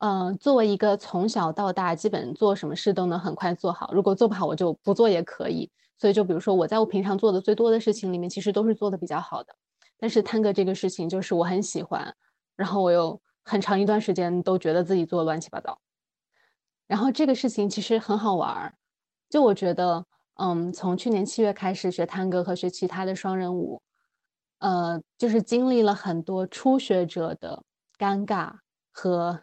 [0.01, 5.71] 嗯，作为一个从小到大基本做什么事都能很快做好，如果做不好我就不做也可以。
[5.99, 9.55] 所以就比如说我在我平常做的最多的事情里面，其实都是做的比较好的。
[9.99, 12.15] 但是探戈这个事情就是我很喜欢，
[12.57, 15.79] 然后我又很长一段时间都觉得自己做乱七八糟。
[16.87, 18.75] 然后这个事情其实很好玩儿，
[19.29, 23.83] 就我觉得，嗯，从去年七月开始学探戈和学其他的双人舞，
[24.61, 27.63] 呃，就是经历了很多初学者的
[27.99, 28.55] 尴尬
[28.91, 29.39] 和。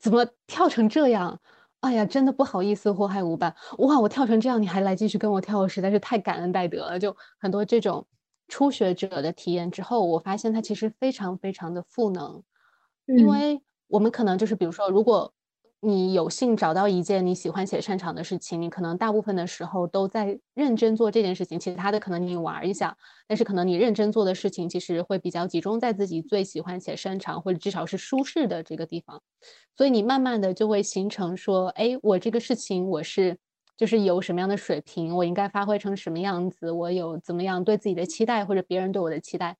[0.00, 1.40] 怎么跳成这样？
[1.80, 3.54] 哎呀，真的不好意思祸害舞伴。
[3.78, 6.98] 哇，我跳成这样，你还来继续跟我跳，我实在是太感恩戴德了。
[6.98, 8.06] 就很多这种
[8.48, 12.42] 初学者的体验之后，我发现它其实非常非常的赋能，
[13.14, 15.32] 因为我们可能就是比如说，如果。
[15.80, 22.96] 你有幸找到一件你喜欢且擅长的事情，你可能大部分的时候都在认真做这件事情，其他的可能你玩一下，
[23.28, 29.22] 但是可能你认真做的事情其实会比较集中在自己最喜欢且擅长或者至少是舒适的这个地方，
[29.76, 33.38] 所以你慢慢的就会形成说，哎，我这个事情我是
[33.76, 39.56] 就是有什么样的水平，我应该发挥成什么样子，我有怎么样对自己的期待或者别人对我的期待，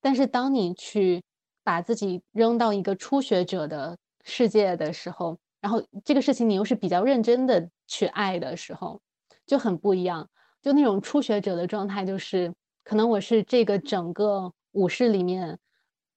[0.00, 1.22] 但是当你去
[1.64, 3.98] 把自己扔到一个初学者的
[4.30, 9.02] 世界的时候，然后这个事情你又是比较认真的去爱的时候，
[9.44, 10.30] 就很不一样。
[10.62, 15.58] 就那种初学者的状态，就是可能我是这个整个舞室里面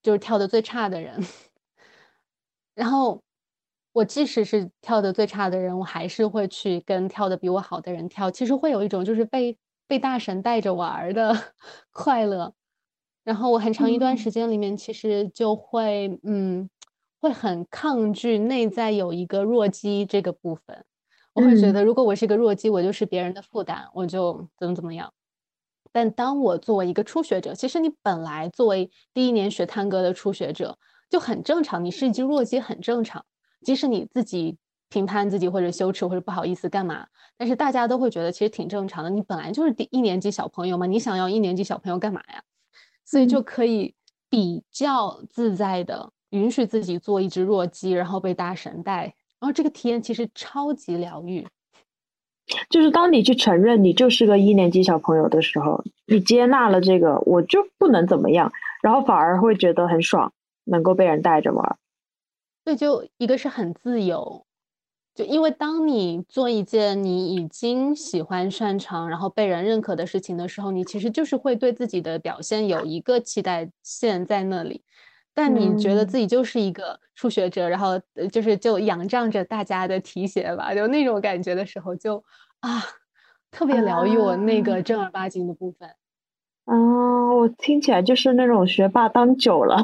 [0.02, 1.20] 就是跳的最差的人。
[2.76, 3.22] 然后
[3.94, 8.30] 我即使是跳的最差的人，我还是会去跟跳的比我好的人跳。
[8.30, 11.54] 其实会有一种就是被被大神带着玩的
[11.92, 12.54] 快乐。
[13.24, 16.70] 然后我很长一段时间里面，其实就会嗯，
[17.24, 20.84] 会很抗拒内在有一个弱鸡这个部分。
[21.32, 25.14] 我会觉得，如果我是一个弱鸡，我就是别人的负担，我就怎么怎么样。
[25.94, 30.78] 但当我作为一个初学者，其实你本来作为第一年学探戈的初学者
[31.10, 33.24] 就很正常，你是一只弱鸡很正常。
[33.62, 34.58] 即使你自己
[34.90, 37.08] 评判自己或者羞耻或者不好意思干嘛，
[37.38, 39.10] 但是大家都会觉得其实挺正常的。
[39.10, 42.44] 你本来就是第一年级小朋友嘛，你想要一年级小朋友干嘛呀？
[43.06, 43.96] 所以就可以
[44.30, 49.14] 比较自在的允许自己做一只弱鸡，然后被大神带。
[49.40, 51.46] 然后这个体验其实超级疗愈，
[52.70, 60.32] 就是当你去承认你就是个一年级小朋友的时候，你接纳了这个，我就不能怎么样，然后反而会觉得很爽，
[60.64, 61.78] 能够被人带着玩。
[62.64, 64.46] 对，就一个是很自由，
[65.14, 74.82] 就因为当你做一件你已经喜欢、擅长，然后被人认可的事情的时候，你其实就是会对自己的表现有一个期待线在那里。
[75.34, 78.00] 但你觉得自己就是一个初学者，然后
[78.32, 82.24] 就是就仰仗着大家的提携吧，就那种感觉的时候，就
[82.60, 82.84] 啊，
[83.52, 85.90] 特别疗愈我那个正儿八经的部分。
[86.66, 86.76] 啊，
[87.36, 89.84] 我听起来就是那种学霸当久了，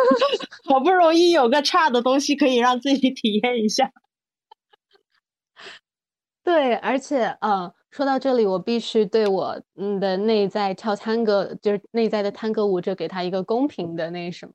[0.66, 3.90] 好不容易有个差的东西可以让自己体验一下。
[6.42, 14.52] 对，而且嗯，说到这里，我必须对我嗯的内在跳探戈，就是内在的探戈舞者，给他一个公平的那什么。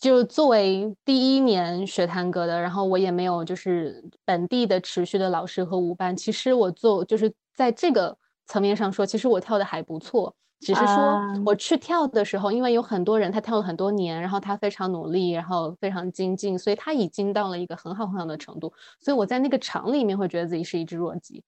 [0.00, 6.16] 就作为第一年学探戈的，然后我也没有就是本地的持续的老师和舞伴。
[6.16, 10.34] 其实我做就是在这个层面上说，其实我跳的还不错。
[10.58, 18.72] 只是说我去跳的时候，因为有很多人他跳了很多年，然后他非常努力，然后非常精进，所以他已经到了一个很好很好的程度。
[18.98, 21.44] 所以我在那个场里面会觉得自己是一只弱鸡，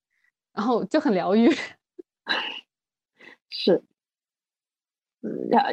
[0.52, 1.50] 然后就很疗愈。
[3.50, 3.82] 是。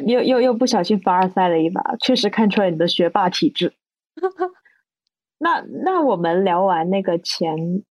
[0.06, 3.72] 又又又不小心凡尔赛了一把，确实看出来你的学霸体质。
[5.38, 7.82] 那那我们聊完那个钱，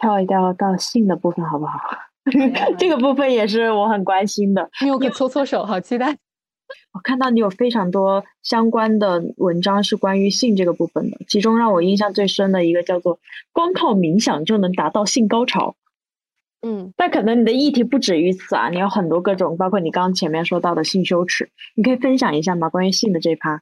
[0.00, 1.78] 跳一跳到性的部分好不好？
[2.78, 4.70] 这个部分也是我很关心的。
[4.80, 6.16] 你有个搓搓手，好期待。
[6.94, 13.18] 我看到你有非常多相关的文章是关于性这个部分的，其中让我印象最深的一个叫做
[13.52, 15.76] “光靠冥想就能达到性高潮”。
[16.66, 22.70] 嗯，但可能你的议题不止于此啊，你有很多各种，包括你刚刚前面说到的性羞耻，你可以分享一下吗？
[22.70, 23.60] 关于性的这一趴，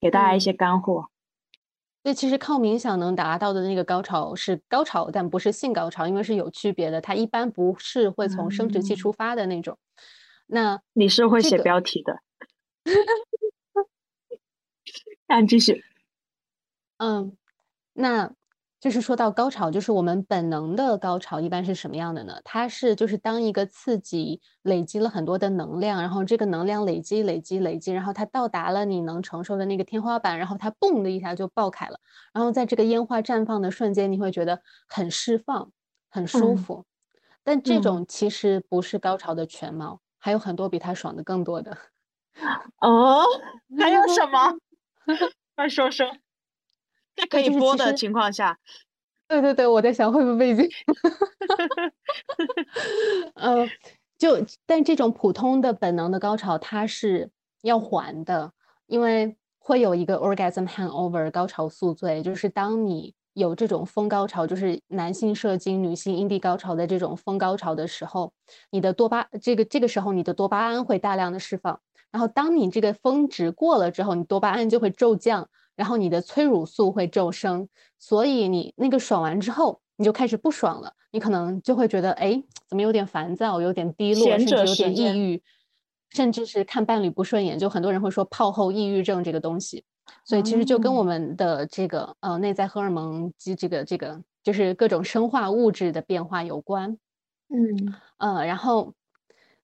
[0.00, 1.10] 给大家一些干货。
[2.02, 9.78] 对，其实靠冥想能达到的那个高潮是高潮，但不是性高潮，因为是有区别的，它一般不是会从生殖器出发的那种。
[10.48, 12.18] 那你是会写标题的，
[15.28, 15.84] 那继续。
[16.98, 17.36] 嗯，
[17.92, 18.32] 那。
[18.84, 22.38] 就是说到高潮，就是我们本能的高潮一般是什么样的呢？
[22.44, 31.98] 它是就是当一个刺激累积了很多的能量，然后这个能量累积累积累积，然后它到达了你能承受的那个天花板，然后它嘣的一下就爆开了，
[32.34, 35.70] 然后在这个烟花绽放的瞬间，你会觉得很释放，
[36.10, 36.84] 很舒服。
[37.42, 41.74] 但这种其实不是高潮的全貌，还有很多比它爽的更多的。
[42.82, 43.24] 哦，
[43.80, 44.52] 还有什么？
[45.56, 46.06] 快说说。
[47.16, 48.58] 在可以播的情况下，
[49.28, 50.68] 对对对，我在想会不会被禁。
[53.34, 53.68] 嗯，
[54.18, 57.30] 就但这种普通的本能的高潮，它是
[57.62, 58.52] 要还的，
[58.86, 68.32] 因为会有一个 orgasm hangover 高潮宿醉，就是当你有这种风高潮，就是男性射精、女性阴蒂高潮的这种风高潮的时候，
[68.70, 75.48] 你的多巴这个这个时候你的多巴胺会大量的释放，然后当你这个峰值过了之后，你多巴胺就会骤降。
[75.76, 80.94] 然后你的催乳素会骤升，所以你那个爽完之后，你就开始不爽了。
[81.10, 85.42] 你可能就会觉得，哎，怎么有点烦躁，有点低落，甚至有点抑郁，
[86.10, 87.58] 甚至是看伴侣不顺眼。
[87.58, 89.84] 就很多人会说泡后抑郁症这个东西。
[90.24, 96.98] 所以其实就跟我们的这个呃内在荷尔蒙及这个这个就是各种生化物质的变化有关。
[97.48, 98.92] 嗯呃，然后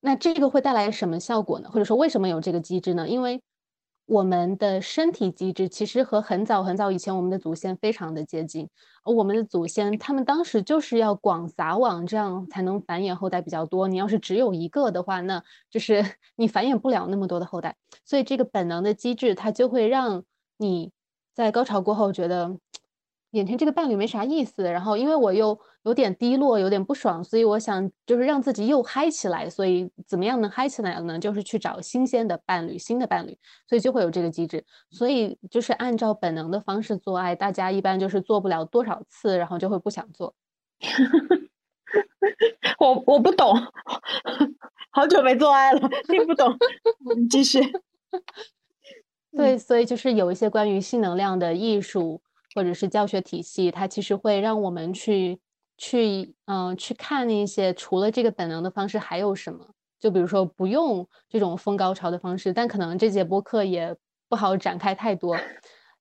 [0.01, 1.69] 那这个会带来什么效果呢？
[1.71, 3.09] 或者说为什么有这个机制呢？
[3.09, 3.43] 因为
[4.11, 8.69] 我们的身体机制其实和很早很早以前我们的祖先非常的接近，
[9.05, 13.87] 而我们的祖先他们当时就是要广撒网，这样才能繁衍后代比较多。
[13.87, 17.77] 你要是只有一个的话，那就是 你繁衍不了那么多的后代。
[18.05, 20.25] 所以这个本能的机制，它就会让
[20.59, 20.91] 你
[21.33, 22.59] 在高潮过后觉得。
[23.31, 29.49] 眼前这个伴侣没啥意思，然后因为我又有点低落，有点不爽，所以我想就是让自己又嗨起来。
[29.49, 31.19] 所以怎么样能嗨起来呢？
[31.19, 33.39] 就是去找新鲜的伴侣，新的伴侣，
[33.69, 34.65] 所以就会有这个机制。
[34.91, 40.35] 所以就是按照本能的方式做爱，大家一般就是做不了多少次，然后就会不想做。
[42.79, 43.55] 我我不懂，
[44.91, 46.57] 好久没做爱了，听不懂。
[47.17, 47.61] 你继续。
[49.37, 52.21] 对，所以就是有一些关于性能量的艺术
[52.55, 55.39] 或者是教学体系，它其实会让我们去
[55.81, 59.67] 去嗯去看那些除了这个本能的方式还有什么。
[59.99, 63.95] 就比如说不用这种疯高潮的方式，但可能这节播客也
[64.29, 65.37] 不好展开太多。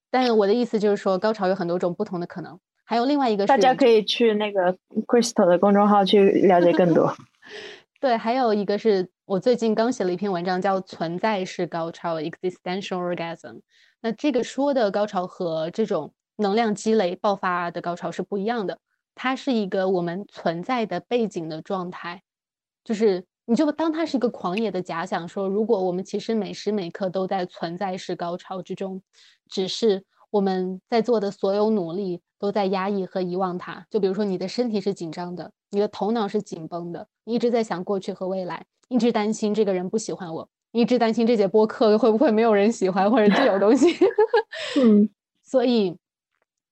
[0.10, 2.58] 但我的意思就是说，高潮有很多种不同的可能。
[2.86, 4.74] 还有另外一个，大家可以去那个
[5.06, 7.14] Crystal 的公众号去了解更多。
[8.00, 13.60] 对，还有一个是我最近刚写了一篇文章，叫《存在式高潮》（Existential Orgasm）。
[14.02, 18.80] 那这个说的高潮和这种能量积累爆发的高潮是不一样的，
[19.22, 22.24] 它是一个我们存在的背景的状态，
[22.86, 29.02] 就是你就当它是一个狂野的假想，说如果我们其实每时每刻都在存在式高潮之中，
[29.50, 30.06] 只是。
[30.32, 33.84] 我们在做的所有努力都在压抑和遗忘它。
[33.90, 43.88] 就比如说，你的身体是紧张的，你的头脑是紧绷的，你一直在想过去和未来，一直担心这个人不喜欢我，一直担心这节播客会不会没有人喜欢，或者这种东西。
[44.80, 45.10] 嗯，
[45.42, 45.98] 所以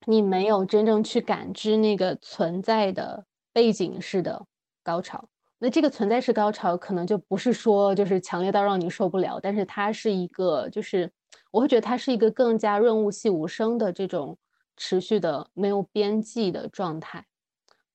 [0.07, 4.45] 你没有真正去感知那个存在的背景式的
[4.81, 5.29] 高潮。
[5.59, 11.11] 那这个存在式高潮可能就不是说就是强烈到让你受不了，但是它是一个就是。
[11.51, 14.37] 我会觉得它是一个更加润物细无声的这种
[14.75, 17.25] 持续的没有边际的状态。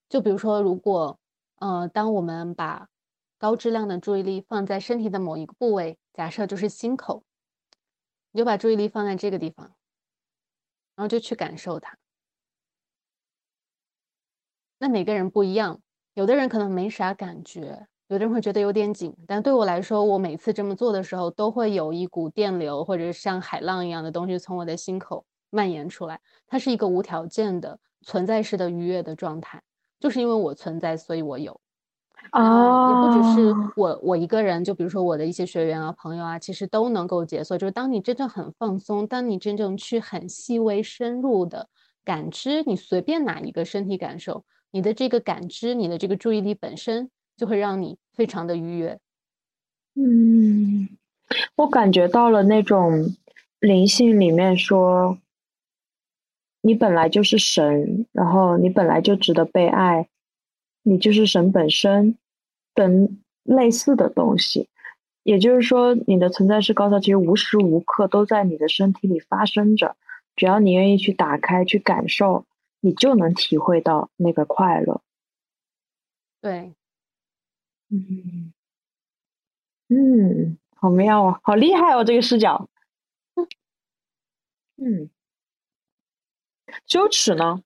[0.08, 1.18] 就比如说，如果
[1.60, 2.88] 呃，当我们把
[3.38, 7.24] 高质量的注意力放在身体的某一个部位，假设就是心口，
[8.32, 9.66] 你就把注意力放在这个地方，
[10.96, 11.96] 然后就去感受它。
[14.82, 15.80] 那每个人不一样，
[16.14, 17.86] 有的人可能没啥感觉。
[18.08, 26.18] 有的人会觉得有点紧，但对我来说，我每次这么做的时候，都会有一股电流或者像海浪一样的东西从我的心口蔓延出来。
[26.48, 29.62] 它是一个无条件的存在式的愉悦的状态，
[30.00, 31.60] 就是因为我存在，所以我有。
[32.32, 37.56] 啊，也不只是我我一个人，就比如说我的一些学员啊、朋友啊，其实都能够解锁。
[37.56, 41.68] 就是当你真正很放松，当你真正去很细微深入的
[42.04, 47.08] 感知你随便哪一个身体感受，你的这个感知，你的这个注意力本身。
[47.34, 49.00] 就会让你非常的愉悦。
[49.94, 50.86] 嗯，
[51.56, 53.16] 我感觉到了那种
[53.58, 55.18] 灵性里面说，
[56.60, 60.08] 你本来就是神，然后你本来就值得被爱，
[60.82, 62.16] 你就是神本身
[62.74, 64.68] 等类似的东西。
[65.24, 69.96] 也就是说，你的存在是高潮，其实无时无刻都在你的身体里发生着。
[70.36, 72.44] 只要你愿意去打开、去感受，
[72.84, 75.00] 你就能体会到那个快乐。
[76.40, 76.74] 对。
[77.88, 78.52] 嗯
[79.88, 82.68] 嗯，好妙啊，好厉害哦，这个视角。
[84.76, 85.10] 嗯，
[86.86, 87.62] 羞耻呢？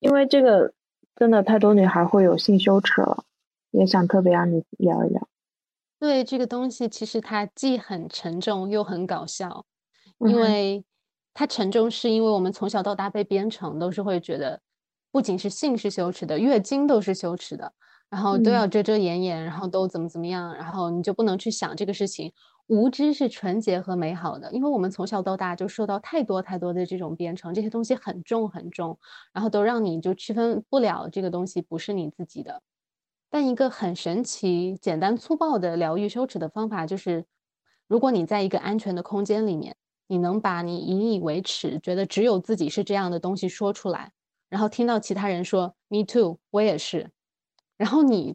[0.00, 0.72] 因为这个
[1.14, 3.24] 真的太多女孩会有性羞耻了，
[3.70, 5.28] 也想特别让你聊一聊。
[5.98, 9.66] 对这个东西，其实它既很沉重又很搞笑，
[10.20, 10.82] 因为
[11.34, 14.60] 它沉重是因为我们从小到大被编程都是会觉得，
[15.10, 17.72] 不仅是性是羞耻的，月经都是羞耻的。
[18.10, 22.32] 然后都要遮遮掩掩，然后都怎么怎么样，然后你就不能去想这个事情。
[22.66, 28.98] 无知是纯洁和美好的，因为我们从小到大就受到太多太多的这种编程，这些东西很重很重，
[29.32, 32.62] 然后都让你就区分不了这个东西不是你自己的。
[33.30, 37.26] 但一个很神奇、简单粗暴的疗愈羞耻的方法，就是
[37.86, 39.76] 如果你在一个安全的空间里面，
[40.10, 44.10] 你能把你引以为耻、觉得只有自己是这样的东西说出来，
[44.48, 47.12] 然后听到其他人说 “me too”，我也是。
[47.76, 48.34] 然后你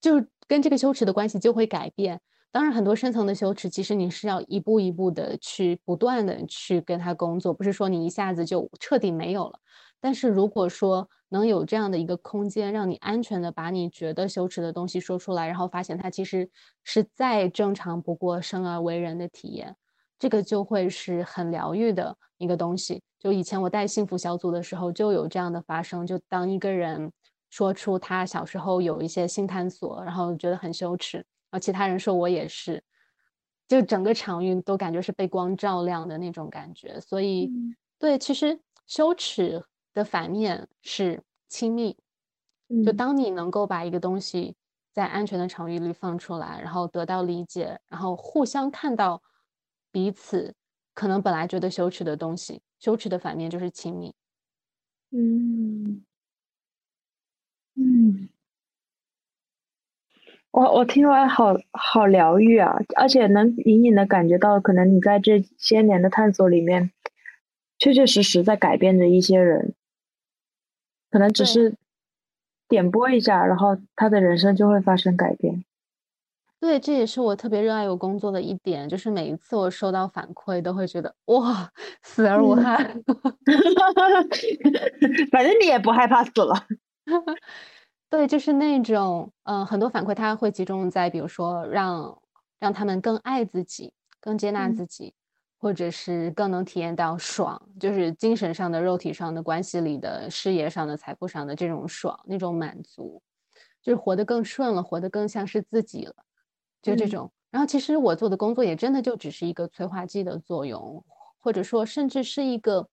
[0.00, 2.20] 就跟这个羞耻的关系就会改变。
[2.52, 9.58] 当然，很多深层的羞耻，其实你是要一步一步的去不断的去跟他工作，不是说你一下子就彻底没有了。
[10.00, 16.48] 但是如果说能有这样的一个空间，让你安全的把你觉得羞耻的东西说出来，然后发现它其实
[16.84, 19.76] 是再正常不过生而为人的体验，
[20.18, 23.02] 这个就会是很疗愈的一个东西。
[23.18, 26.06] 就以前我带幸福小组的时候，就有这样的发生。
[26.06, 27.12] 就当一个人。
[27.48, 32.82] 说出他小时候有一些性探索，然后觉得很羞耻，然后其他人说我也是，
[33.68, 37.00] 就整个场域都感觉是被光照亮的那种感觉。
[37.00, 37.50] 所以，
[38.00, 39.64] 对，其实羞耻
[39.94, 41.96] 的反面是亲密。
[42.84, 44.56] 就当你能够把一个东西
[44.92, 49.22] 在安全的场域里放出来，然后得到理解，然后互相看到
[49.96, 50.54] 彼此
[50.92, 54.12] 可能本来觉得羞耻的东西，羞耻的反面就是亲密。
[55.10, 56.04] 嗯。
[57.76, 58.28] 嗯，
[60.50, 66.92] 我我听完好好疗愈啊，而且能隐隐的感觉到，可能你在这些年的探索里面，
[67.78, 69.74] 确确实实在改变着一些人，
[71.10, 71.74] 可能只是
[72.68, 75.64] 点拨一下，然后他的人生就会发生改变。
[76.66, 81.70] 对，这也是我特别热爱我工作的一点，就是每一次我收到反馈，都会觉得哇，
[82.02, 83.00] 死而无憾。
[85.30, 86.66] 反正你也不害怕死了。
[88.10, 92.20] 对，就是那种，嗯，很多反馈它会集中在，比如说让
[92.60, 95.14] 让他们更爱自己，更接纳自己，
[95.58, 103.22] 或者是更能体验到爽，就是精神上的、肉体上的、关系里的、事业上的、财富上的这种爽，那种满足，
[103.82, 106.14] 就是活得更顺了，活得更像是自己了。
[106.86, 111.04] 就这种，然后其实我做的工作也真的就只是一个催化剂的作用，
[111.40, 112.88] 或者说甚至是一个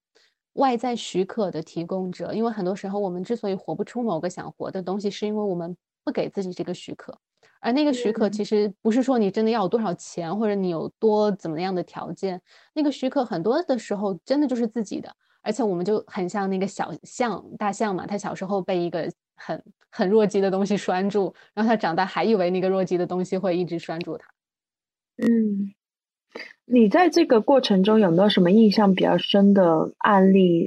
[0.54, 2.34] 外在许可的提供者。
[2.34, 7.18] 因为很多时候我们之所以活不出某个想活的东西，是因为我们不给自己这个许可。
[7.60, 12.42] 而那个许可其实不是说你真的要有多少钱，或者你有多怎么样的条件，
[12.74, 15.10] 那个许可很多的时候真的就是自己的。
[15.42, 24.28] 而且我们就很像那个小象大象嘛，它小时候被一个很很弱鸡的东西拴住，然后他长大还以为那个弱鸡的东西会一直拴住他。
[25.18, 25.74] 嗯，
[26.66, 30.66] 你在这个过程中有没有什么印象比较深的案例，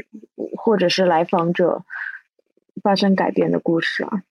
[0.57, 1.85] 或者是来访者
[2.83, 4.23] 发生改变的故事啊？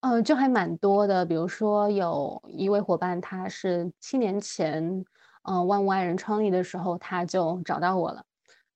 [0.00, 1.24] 嗯，就还蛮多的。
[1.24, 5.04] 比如说有一位伙伴，他是七年前，
[5.44, 8.24] 嗯，万物爱人创立的时候，他就找到我了。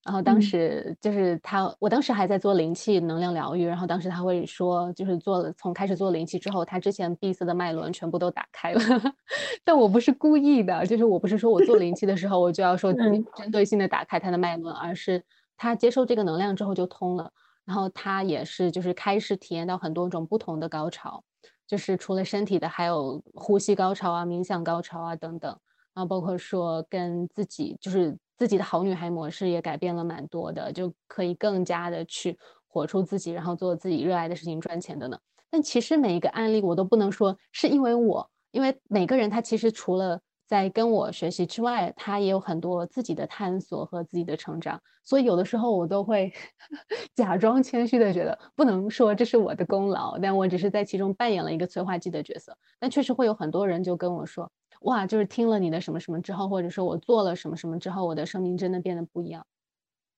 [0.06, 8.80] 然后当时就是他，我当时还在做灵气能量疗愈，然后当时他会说，就是做了从开始做灵气之后，他之前闭塞的脉轮全部都打开了。
[9.64, 15.20] 但我不是故意的，就是我不是说我做灵气的时候我就要说针对性的打开他的脉轮，而是
[15.56, 17.28] 他接受这个能量之后就通了。
[17.64, 21.24] 然后他也是就是开始体验到很多种不同的高潮，
[21.66, 25.50] 就是除了身体的，还有呼吸高潮啊、冥想高潮啊等等。
[25.92, 28.16] 然后包括说跟自己就是。
[28.36, 35.18] 自己的好女孩模式也改变了蛮多的，就可以更加的去活出自己，然后做自己热爱的事情，赚钱的呢。
[35.50, 44.80] 但其实每一个案例我都不能说是因为我，因为每个人他其实除了在跟我学习之外，他也有很多自己的探索和自己的成长。
[45.04, 46.32] 所以有的时候我都会
[47.14, 52.56] 假装谦虚的觉得，不能说这是我的功劳，但我只是在其中扮演了一个催化剂的角色。
[52.78, 54.50] 但确实会有很多人就跟我说。
[54.82, 59.44] 哇，就是听了你的什么什么之后，或者说我做了什么什么之后，我的生命真的变得不一样。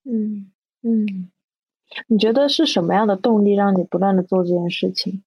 [0.05, 0.51] 嗯
[0.81, 1.29] 嗯，
[2.07, 5.23] 你觉得是什么样的动力让你不断的做这件事情？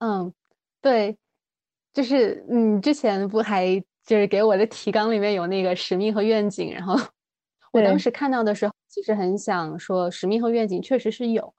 [0.00, 0.32] 嗯，
[0.80, 1.16] 对，
[1.92, 6.94] 就是你之前不还就是给我的提纲里面有那个使命和愿景，然后
[7.72, 11.52] 我当时看到的时候，其实很想说使命和愿景确实是有，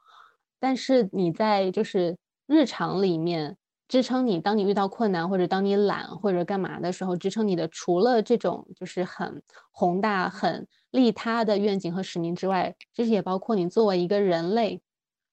[0.59, 2.17] 但是你在就是
[2.47, 3.57] 日常里面。
[3.89, 14.79] 支撑你，当你遇到困难或者当你懒或者干嘛的时候，支撑你的除了这种就是很宏大、很利他的愿景和使命之外，其实也包括你作为一个人类，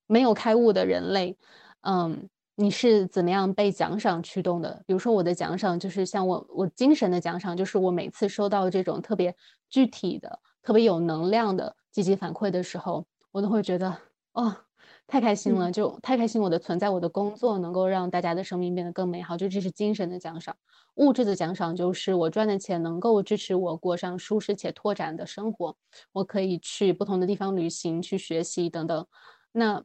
[0.07, 1.37] 没有开悟的人类，
[1.83, 4.83] 嗯，你是怎么样被奖赏驱动的？
[4.87, 9.37] 比如说我的奖赏就是像我，我精神的奖赏就是我每次收到这种特别
[9.69, 13.99] 具体的、特别有能量的积极反馈的时候，我都会觉得
[14.33, 14.66] 哦。
[15.09, 16.43] 太开心了，就太开心！
[16.43, 20.57] 我的存在，我的工作能够让大家的生命变得更美好，就这是精神的奖赏。
[20.97, 25.77] 物质的奖赏就是我赚的钱能够支持我过上舒适且拓展的生活，
[26.13, 29.07] 我可以去不同的地方旅行、去学习等等。
[29.53, 29.85] 那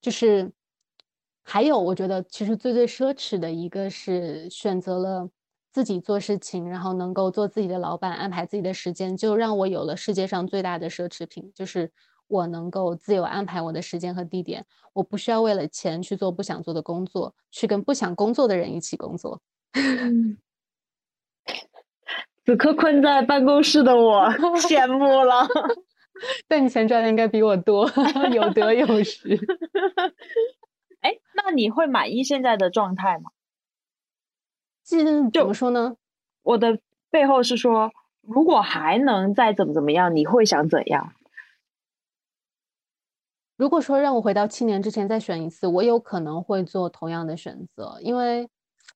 [0.00, 0.52] 就是
[1.42, 5.28] 还有，我觉得其实最最奢侈的一个是选择了
[5.70, 11.92] 自己做事情，然后能够做自己的老板，安排自己的时间，就让我有了世界上最大的奢侈品，就是。
[12.28, 19.40] 我能够自由安排我的时间和地点，我不需要为了钱去做不想做的工作，去跟不想工作的人一起工作。
[22.46, 24.24] 此刻困在办公室的我
[24.62, 25.46] 羡慕了，
[26.46, 27.90] 但你钱赚的应该比我多，
[28.32, 29.36] 有得有失。
[31.00, 33.30] 哎，那你会满意现在的状态吗？
[34.84, 35.96] 就怎么说呢？
[36.44, 36.78] 我的
[37.10, 37.90] 背后是说，
[38.22, 41.15] 如果还能再怎么怎么样，你会想怎样？
[43.56, 48.48] 如果说让我回到七年之前再选一次，我有可能会做同样的选择，因为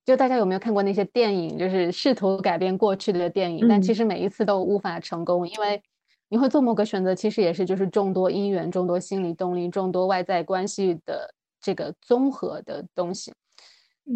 [0.04, 5.82] 就大家有没有看过那些电影，就是试图改变过去的电影，但其实每一次都无法成功，因为
[6.28, 13.32] 你会做某个选择，其实也是就是众多因缘、众多心理动力、众多外在关系的这个综合的东西。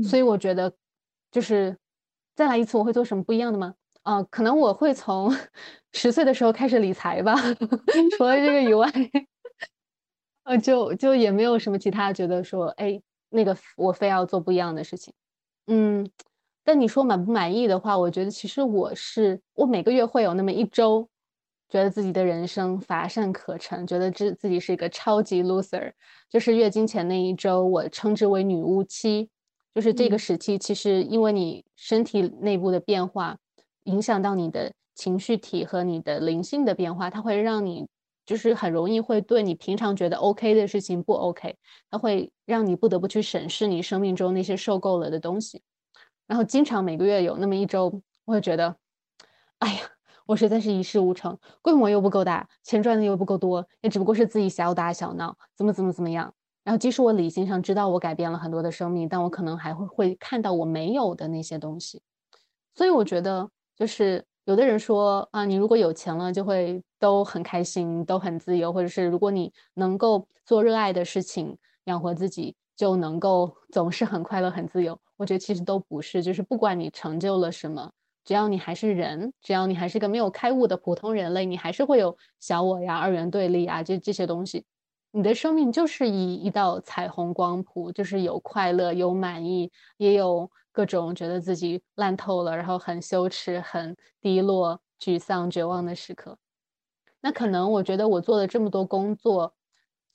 [0.03, 0.72] 所以我觉得，
[1.30, 1.76] 就是
[2.34, 3.74] 再来一次，我会做什么不一样的吗？
[4.03, 5.34] 啊，可能我会从
[5.92, 7.34] 十岁的时候开始理财吧。
[8.18, 8.90] 除了这个以外。
[10.45, 15.12] 呃，就就也没有什么其他觉得说，哎，那个我非要做不一样的事情，
[15.66, 16.09] 嗯，
[16.64, 21.09] 但你说满不满意的话，我觉得其实我是我每个月会有那么一周，
[21.70, 25.92] 觉得自己的人生乏善可陈，觉得自自己是一个超级 loser。
[26.28, 29.30] 就是月经前那一周，我称之为女巫期，
[29.74, 33.38] 就是这个时期，其实因为你身体内部的变化，
[33.84, 37.86] 影响到你的情绪体和你的灵性的变化，它会让你
[38.27, 41.57] 就是很容易会对你平常觉得 OK 的事情不 OK，
[41.91, 45.62] 它会让你不得不去审视你生命中那些受够了的东西。
[46.27, 48.77] 然后经常每个月有那么一周，我会觉得，
[49.59, 49.81] 哎呀，
[50.27, 56.33] 我实在是一事无成，规模又不够大，钱赚的又不够多，也只不过是自己小打小闹，怎么怎么怎么样。
[56.62, 62.01] 然后即使我理性上知道我改变了很多的生命，但我可能还会会看到我没有的那些东西。
[62.75, 72.57] 所以我觉得，就是有的人说啊，你如果有钱了，就会都很开心，都很自由，或者是如果你能够做热爱的事情，养活自己。
[72.77, 74.99] 就能够总是很快乐、很自由。
[75.17, 77.93] 我觉得其实都不是，就是不管你成就了什么，
[78.25, 84.65] 只要你还是人，只要你还是个没有开悟的普通人类，你还是会有小我呀、二元对立啊，这这些东西。
[85.13, 96.37] 你的生命就是一一道彩虹光谱，就是有快乐、有满意，也有各种觉得自己烂透了，然后很羞耻、很低落、沮丧、绝望的时刻。
[97.25, 99.55] 那可能我觉得我做了这么多工作。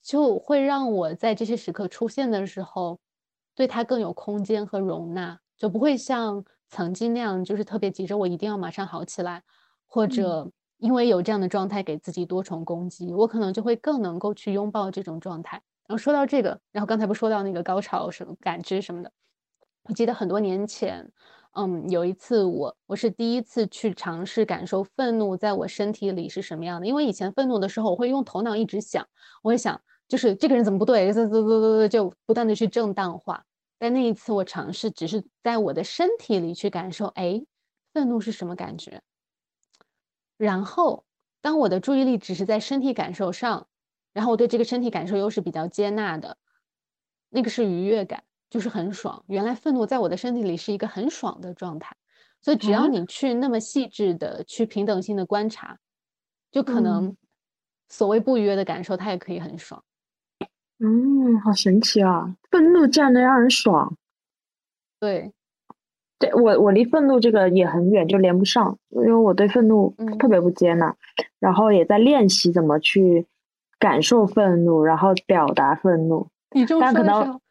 [0.01, 3.01] 就会让我在这些时刻出现的时候，
[3.53, 9.43] 对他更有空间和容纳，就不会像曾经那样，就是特别急着我一定要马上好起来，
[9.85, 15.61] 或者因为有这样的状态给自己多重攻击，我可能就会更能够去拥抱这种状态。
[15.85, 19.11] 然后说到这个，然后刚才不说到那个高潮什么感知什么的，
[19.83, 21.11] 我记得很多年前，
[21.53, 29.07] 嗯，有一次我我是第一次去尝试感受愤怒在我身体里是什么样的，因为以前愤怒的时候，我会用头脑一直想，
[29.43, 29.81] 我会想。
[30.07, 31.13] 就是这个人怎么不对？
[31.13, 33.45] 啧啧啧啧就不断的去正当化。
[33.77, 37.45] 但那一次我尝试，只是在我的身体里去感受，哎，
[37.93, 39.03] 愤怒是什么感觉？
[40.35, 41.05] 然后
[41.41, 43.67] 当我的注意力只是在身体感受上，
[44.11, 46.37] 然后我对这个身体感受又是比较接纳的，
[47.29, 49.23] 那个是愉悦感，就是很爽。
[49.27, 51.95] 原来愤怒在我的身体里是一个很爽的状态。
[52.41, 55.77] 所以只要你去那么细致的去平等性的观察，
[56.51, 57.17] 就可能
[57.89, 59.83] 所谓不愉悦的感受，它也可以很爽。
[60.77, 62.33] 嗯，好神奇啊！
[62.49, 63.97] 愤怒这样能让人爽。
[65.01, 65.33] 对，
[66.17, 70.95] 对我我离愤怒这个也很远，就连不上，因为我对愤怒特别不接纳，
[71.39, 73.27] 然后也在练习怎么去
[73.77, 76.29] 感受愤怒，然后表达愤怒。
[76.51, 77.41] 你这么说的时候，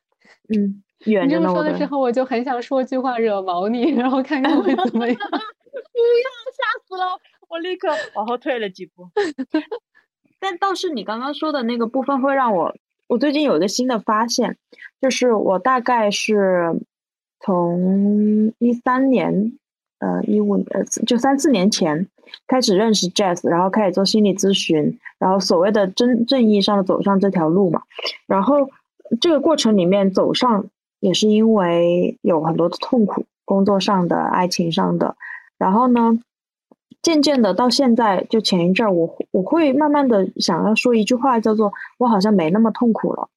[0.49, 1.41] 嗯，远着呢。
[1.41, 5.17] 你这么说的时候，我就很想说句话惹毛你，然后看看会怎么样。
[5.71, 7.21] 不要，吓死了！
[7.49, 9.09] 我立刻往后退了几步。
[10.41, 12.75] 但倒是你刚刚说的那个部分会让我。
[13.07, 14.59] 我最近有一个新的发现，
[15.01, 16.79] 就是我大概是
[17.41, 19.59] 从一三年，
[19.99, 22.07] 呃，一五呃，就三四年前
[22.47, 27.81] 开始认识 Jazz，然后开始做心理咨询，然后所谓的真正意义上的走上这条路嘛。
[28.27, 28.69] 然后
[29.23, 30.67] 这个过程里面走上
[31.01, 35.17] 也是因为有很多的痛苦，工作上的、爱情上的，
[35.59, 36.19] 然后呢。
[37.01, 43.29] 渐渐的到现在，就前一阵儿，我我会慢慢的想要说一句话，叫做“我好像没那么痛苦了”。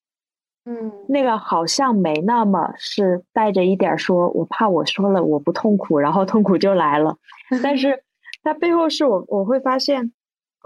[0.66, 7.18] 嗯，那个好像没那么是带着一点说，我怕我说了我不痛苦，然后痛苦就来了。
[7.62, 8.04] 但是
[8.42, 10.12] 它背后是我我会发现，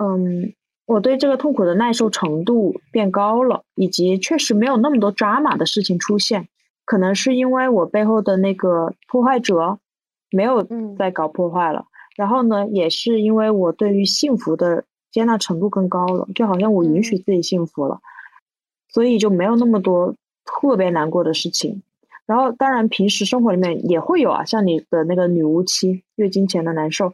[0.02, 0.54] 嗯，
[0.86, 6.48] 我对这个痛苦的耐受程度变高了，以及确实没有那么多抓马的事情出现。
[6.86, 9.80] 可能是因为我背后的那个破坏者
[10.30, 10.66] 没有
[10.98, 11.88] 再搞破坏了。
[12.16, 18.00] 然后呢，也是因为我对于幸福的接纳程度更高了，就好像我允许自己幸福了，
[18.88, 20.16] 所以就没有那么多
[20.46, 21.84] 特别难过的事情。
[22.26, 27.14] 然后，当然平时生活里面也会有啊，像你的那个女巫期、月经前的难受，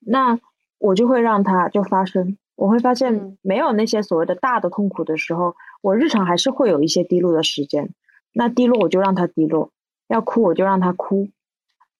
[0.00, 0.40] 那
[0.78, 2.36] 我就会让它就发生。
[2.56, 7.90] 我会发现没有那些所谓的大的痛苦的时候，我日常还是会有一些低落的时间。
[8.32, 9.70] 那低落我就让它低落，
[10.08, 11.28] 要哭我就让它哭。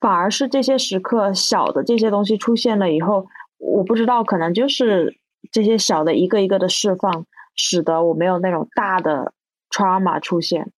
[0.00, 3.26] 反而是这些时刻，小的这些东西出现了以后，
[3.58, 5.16] 我不知道，可能就是
[5.52, 7.24] 这些小的一个一个的释放，
[7.54, 9.32] 使得我没有那种大的
[9.70, 10.72] trauma 出现。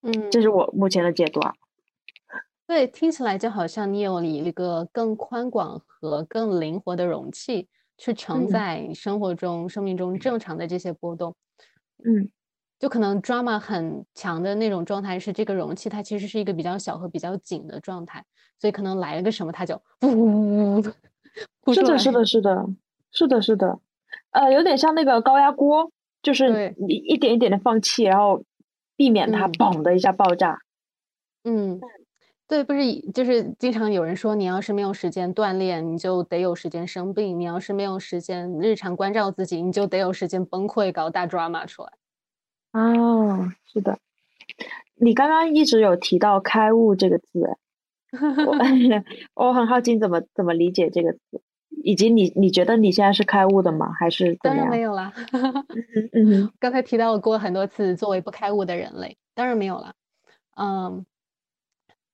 [0.00, 1.40] 嗯，这是我目前的解读。
[1.40, 1.52] 啊。
[2.66, 11.36] 对，听起来就好像你有一个更宽广和更灵活的容器，去承载生活中、生命中正常的这些波动。
[12.02, 12.30] 嗯。
[12.84, 18.22] 就可能 drama 很强的那种状态是这个容器，它其实是一个比较小和比较紧的状态，
[18.58, 20.82] 所以可能来了个什么，它就呜呜呜。
[21.72, 22.66] 是的，是的，是的，
[23.10, 23.78] 是的，是的，
[24.32, 25.90] 呃，有点像那个高压锅，
[26.22, 28.44] 就是你一点一点的放气，然后
[28.96, 30.58] 避免它嘣的一下爆炸。
[31.44, 31.80] 嗯，
[32.46, 41.90] 对，不是就是经常有人说，你要是没有时间锻炼，你就得有时间生病；你要是没有时间日常关照自己，你就得有时间崩溃，搞大 drama 出来。
[42.74, 43.98] 哦，是的，
[44.96, 47.40] 你刚刚一直有提到“开悟”这个字，
[48.46, 48.54] 我
[49.46, 51.18] 我很好奇怎么怎么理解这个词，
[51.82, 53.92] 以及你你觉得你现在是开悟的吗？
[53.98, 55.12] 还是当然没有啦。
[56.12, 59.94] 嗯，刚才提到过很多次，作为不开悟的人类，当然没有了。
[60.56, 61.06] 嗯。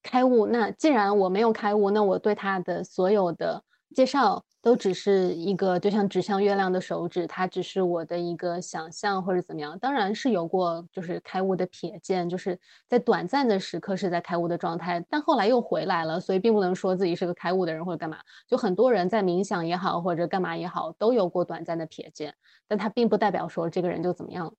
[0.03, 9.77] 开悟，那既然我没有开悟，那我对他的所有的介绍都只是一个，就像指向月亮的手指，它只是我的一个想象或者怎么样。
[9.79, 18.19] 当然是有过，就是开悟的瞥见，就是在短暂的时刻是在开悟的状态，但后来又回来了，所以并不能说自己是个开悟的人或者干嘛。
[18.47, 22.35] 就很多人在冥想也好，或者干嘛也好，都有过短暂的瞥见，
[22.67, 24.53] 但它并不代表说这个人就怎么样。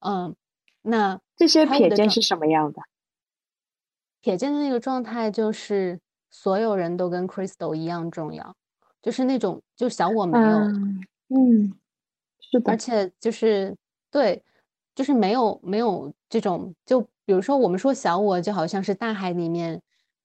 [0.00, 0.34] 嗯，
[0.80, 2.80] 那这些瞥见是什么样的？
[4.22, 6.00] 瞥见的那个状态，就是
[6.30, 8.54] 所有人都跟 Crystal 一样重要，
[9.02, 10.60] 就是那种就小我没有，
[11.28, 11.74] 嗯，
[12.40, 13.76] 是的，而且就是
[14.10, 14.42] 对，
[14.94, 19.82] 就是没有没有这种，就比如说我们说小我，就好像是大海里面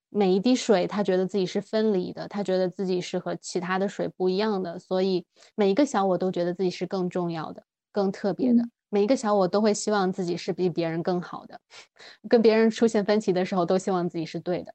[0.10, 5.26] 每一滴水，他觉得自己是分离的，他觉得自己是和其他的水不一样的，所以
[5.56, 8.64] 每一个小我都觉得自己是更重要的、更特别的。
[8.90, 11.60] 每一个小我都会希望自己是比别人更好的，
[12.30, 14.74] 跟别人出现分歧的时候都希望自己是对的，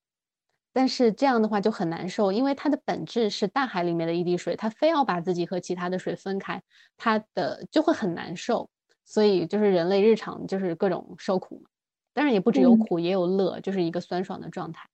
[0.73, 6.63] 但是这样的话就很难受，因为它的本质是大海里面的一滴水，它非要把自己和其他的水分开，
[6.97, 8.71] 它的就会很难受。
[9.05, 11.71] 所以就是人类日常就是各种受苦嘛，
[12.15, 14.89] 当然也不只有苦，也有乐，就是一个酸爽的状态。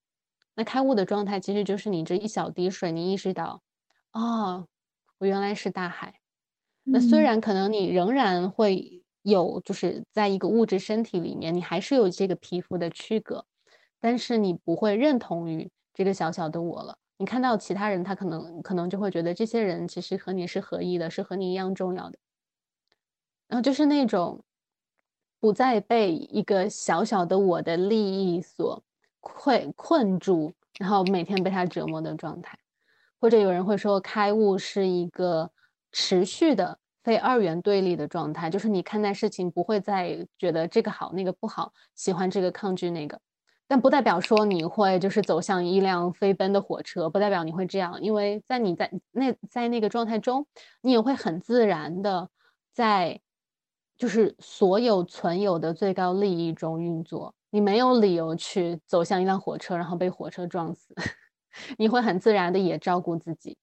[0.55, 3.63] 那开悟的状态其实就是你这一小滴水，你意识到，
[4.13, 4.67] 哦，
[5.19, 6.21] 我原来是大海。
[6.85, 9.03] 那虽然可能你仍然会。
[9.23, 13.45] 有，就是在一个物质身体里面，你还是有这个皮肤的区隔，
[14.01, 16.99] 但是你不会认同于这个小小的我了。
[17.17, 22.19] 你看到其他人，他可能可能就会觉得这些人其实和你是合一的，是和你一样重要的。
[23.49, 24.45] 然后就是那种
[25.41, 28.83] 不再被一个小小的我的利益所
[29.21, 32.59] 困困住，然后每天被他折磨的状态。
[33.21, 35.51] 或者有人会说，开悟是一个
[35.93, 36.79] 持续的。
[37.05, 43.19] 非二元对立的状态，就是你看待事情不会再觉得这个好那个不好，喜欢这个抗拒那个，
[43.69, 50.47] 但不代表说你会就是走向一辆飞奔的火车，不代表你会这样，因为在你在那在那个状态中，
[50.81, 52.31] 你也会很自然的
[52.73, 53.21] 在
[53.99, 60.95] 就是所有存有的最高利益中运作，你没有理由去走向一辆火车，然后被火车撞死，
[61.79, 63.57] 你会很自然的也照顾自己。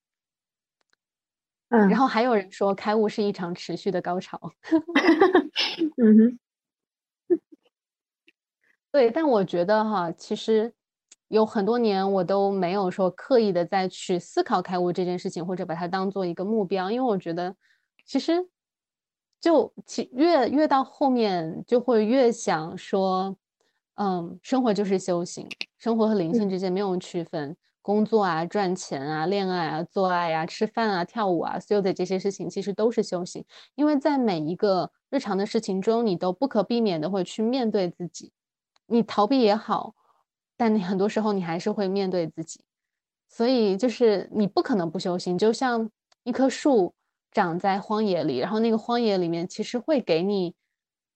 [1.69, 4.39] 嗯，然后还有人说开悟是一场持续的高潮，
[5.97, 6.39] 嗯哼，
[8.95, 10.73] 对，但我觉得哈，其实
[11.27, 17.53] 有很多年我都没有说刻意的再去思考开悟这件事情，或者把它当做一个目标，因为我觉得
[18.05, 18.47] 其实
[19.41, 23.35] 就其越越到后面就会越想说，
[23.95, 25.45] 嗯，生活就是修行，
[25.77, 27.57] 生活和灵性之间没有区分。
[27.81, 33.43] 工作啊，赚钱啊，恋爱啊，做爱啊，吃饭啊，跳舞啊，所有的这些事情其实都是修行，
[33.75, 38.31] 因为在每一个日常的事情中，你都不可避免的会去面对自己，
[38.87, 39.93] 你逃避也好，
[40.57, 42.61] 但你很多时候你还是会面对自己，
[43.27, 45.89] 所以就是你不可能不修行，就像
[46.23, 46.93] 一棵树
[47.31, 50.55] 长在荒野里，然后那个荒野里面其实会给你，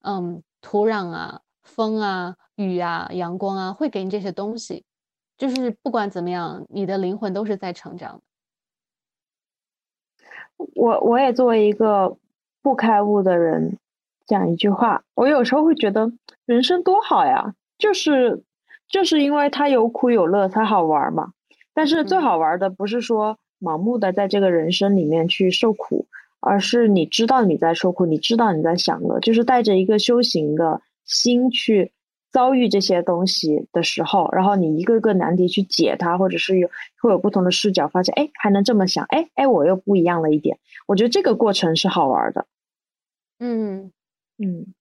[0.01, 4.83] 嗯，土壤啊，风啊，雨啊，阳光啊，会给你这些东西。
[5.37, 8.21] 就是不管怎么样，你的灵魂都是在成长。
[10.75, 12.17] 我我也作为一个
[12.61, 13.77] 不开悟的人，
[14.25, 16.11] 讲一句话，我有时候会觉得
[16.45, 18.43] 人生多好呀，就是
[18.87, 21.33] 就是因为它有苦有乐才好玩嘛。
[21.73, 26.05] 但是最好玩的不是说盲目的在这个人生里面去受苦，
[26.39, 31.91] 而是你知道你在受苦，你知道你在享乐，就是带着一个修行的心去。
[32.31, 36.69] 遭遇这些东西的时候，然后你一个个难题去解它，或者是有
[37.01, 40.59] 会有不同的视角，发现哎还能这么想，哎哎我又不一样了一点。
[40.85, 42.45] 我觉得这个过程是好玩的。
[43.39, 43.91] 嗯
[44.37, 44.75] 嗯，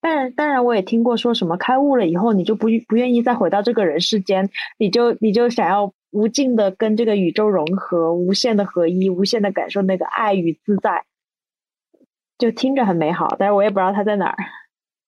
[0.00, 11.04] 当然当然我也听过说什么开悟了以后，你就不不愿意再回到这个人世间，你就你就想要无尽的跟这个宇宙融合，无限的合一，无限的感受那个爱与自在，
[12.38, 14.36] 就听着很美好，但是我也不知道它在哪儿。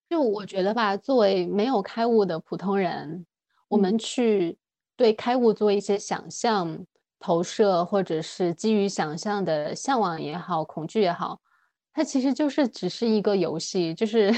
[0.08, 3.26] 就我觉得吧，作为没有开悟的普通人，
[3.68, 4.56] 我们去
[4.96, 6.86] 对开悟做一些想象、
[7.20, 11.38] 投射，或者是基于想象的向往也好、恐惧也好，
[11.92, 14.32] 它其实就是只是一个游戏，就是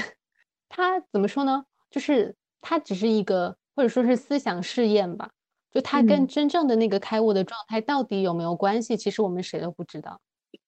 [0.73, 1.65] 它怎么说呢？
[1.89, 5.31] 就是它只是一个或者说是思想试验吧。
[5.69, 8.97] 就它跟真正的那个开悟的状态到底有没有关系？
[8.97, 10.19] 其实我们谁都不知道。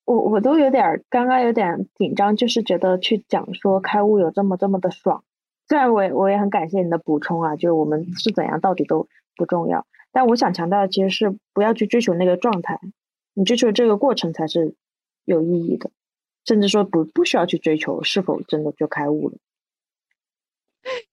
[0.06, 5.24] 我我都有点刚刚有点紧张，就是觉得去讲说开悟有这么这么的爽。
[5.68, 9.86] 虽然我也我也很感谢你的补充啊，就是我们是怎样到底都不重要。
[10.12, 12.80] 但我想强调的其实是不要去追求那个状态，
[13.34, 14.76] 你追求这个过程才是
[15.26, 15.90] 有意义的，
[16.46, 19.38] 甚至说不不需要去追求是否真的就开悟了。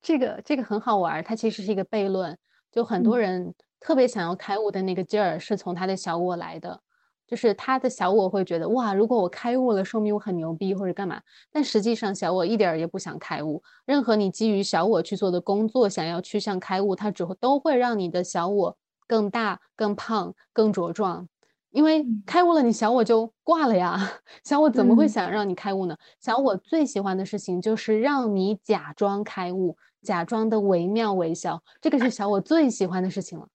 [0.03, 2.37] 这个这个很好玩，它其实是一个悖论，
[2.71, 3.55] 就很多人。
[3.83, 6.83] 特别想要开悟的那个劲儿，是从他的小我来的，
[7.27, 11.23] 就是他的小我会觉得哇，如果我开悟了，说明我很牛逼或者干嘛。
[11.51, 13.63] 但实际上，小我一点儿也不想开悟。
[13.87, 21.27] 任何你基于小我去做的工作，想要趋向开悟，它只会都会让你的小我更大、更胖、更茁壮。
[21.71, 23.97] 因为开悟了，你小我就挂了呀。
[24.45, 25.97] 小我怎么会想让你开悟呢？
[26.21, 33.49] 小我最喜欢的事情就是让你假装开悟，假装的惟妙惟肖，这个是小我最喜欢的事情了。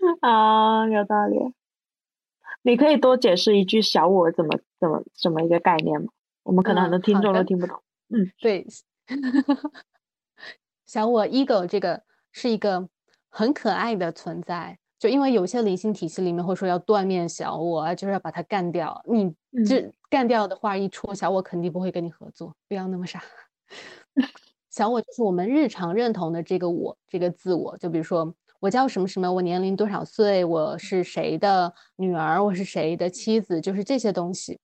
[0.20, 1.54] 啊，有道理。
[2.62, 6.08] 你可以多解释一句“小我”怎么怎么怎么一个概念吗？
[6.44, 7.82] 我们可能很多听众都听不懂。
[8.08, 8.66] 嗯，对。
[10.86, 12.88] 小我 ego 这个是一个
[13.28, 19.04] 很可爱的存在，就因为有些灵性体系里面会说要断灭小我啊，就是要把它干掉。
[19.06, 19.30] 你
[19.66, 22.56] 这干掉的话一出，小我肯定不会跟你合作。
[22.66, 23.22] 不要那么傻。
[24.70, 27.76] 小我就是我们日常认同的这个我，这个自我。
[27.76, 28.34] 就比如说。
[28.60, 29.30] 我叫什么什么？
[29.30, 30.42] 我年龄多少岁？
[30.42, 32.42] 我是谁的女儿？
[32.42, 33.60] 我是谁的妻子？
[33.60, 34.58] 就是这些东西。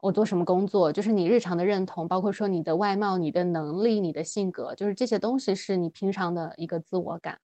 [0.00, 0.92] 我做什么工作？
[0.92, 7.38] 就是你日常的认同，包括说你的外貌、你的能力、你的性格，就是这些东西是你平常的一个自我感。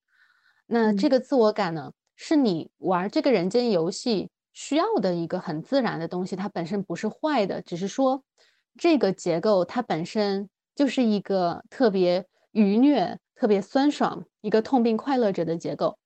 [0.66, 8.24] 那这个自我感呢，是你玩这个人间游戏需要的一个很自然的东西，它本身不是坏的，只是说
[8.76, 13.18] 这个结构它本身就是一个特别愉悦。
[13.38, 15.98] 特别酸爽，一个痛并快乐着的结构。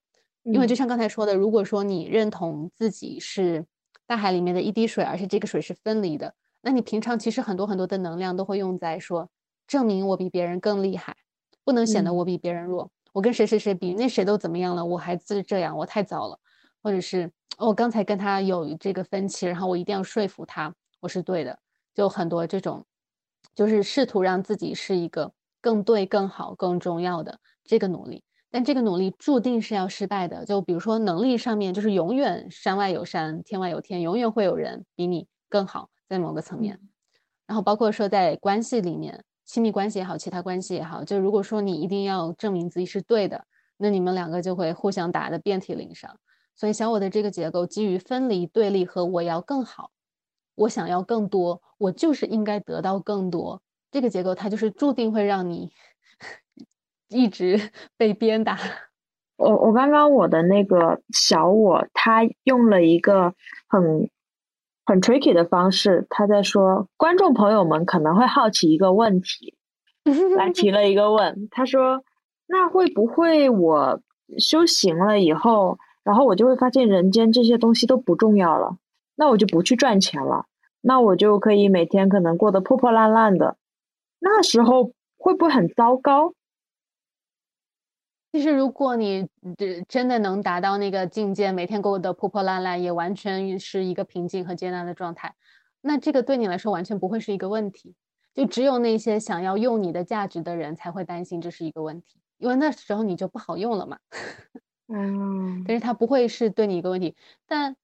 [0.43, 3.65] 因为就像刚才说的，如果说你认同自己是
[4.05, 9.29] 大海里面的一滴水，而且这个水是分离的，那你平常其实很多很多的能量都会用在说
[9.65, 11.15] 证明我比别人更厉害，
[11.63, 12.91] 不能显得我比别人弱。
[13.11, 16.39] 我跟谁谁谁比，那谁都怎么样了，我还是这样，我太糟了。
[16.83, 21.59] 或者是我刚才跟他有这个分歧，然后我一定要说服他我是对的。
[21.93, 22.85] 就很多这种，
[23.53, 25.33] 就是试图让自己是一个。
[25.63, 30.43] 更对、更好、更重要的这个努力，但这个努力注定是要失败的。
[30.43, 36.79] 就比如说能力上面，就是永远山外有山，天外有天，永远会有人比你更好，在某个层面。
[37.45, 43.43] 然后包括说在关系里面，亲密关系也好，其他关系也好，就如果说你一定要证明自己是对的，
[43.75, 46.17] 那你们两个就会互相打得遍体鳞伤。
[46.55, 49.91] 所以小我的这个结构基于分离、对立和我要更好，
[50.55, 53.61] 我想要更多，我就是应该得到更多。
[53.91, 55.73] 这个结构它就是注定会让你
[57.09, 57.59] 一直
[57.97, 58.57] 被鞭打。
[59.35, 63.33] 我我刚刚我的那个小我，他用了一个
[63.67, 64.09] 很
[64.85, 69.55] 很 tricky 的方式，他在说观众朋友们可能会好奇一个问题，
[70.37, 72.03] 来提了一个问，他说
[72.47, 74.01] ：“那会不会我
[74.37, 78.77] 修行了以后，然后我就会发现人间这些东西都不重要了？
[79.15, 80.45] 那我就不去赚钱了，
[80.81, 83.57] 那我就可以每天可能过得破破烂烂的。”
[84.19, 86.33] 那时候会不会很糟糕？
[88.31, 89.27] 其实，如果你
[89.57, 95.35] 这真的能达到那个境界，每天过得破破烂烂，也完全是一个平静和接纳的状态，
[95.81, 97.93] 那这个对你来说完全不会是一个问题。
[98.33, 103.99] 就只有那些想要用你的价值的人才会担心这是一个问题，因为那时候你就不好用了嘛。
[104.87, 107.17] 嗯，但是它不会是对你一个问题。
[107.45, 107.75] 但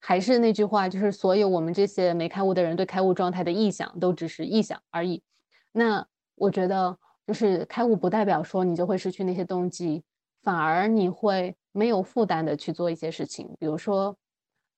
[0.00, 5.22] 还是那句话，就是所有我们这些没开悟的人对开悟状态的臆想，都只是臆想而已。
[5.70, 6.04] 那
[6.34, 6.98] 我觉得，
[7.28, 10.02] 就是开悟不代表说你就会失去那些动机，
[10.42, 13.54] 反而你会没有负担的去做一些事情。
[13.58, 14.16] 比如说，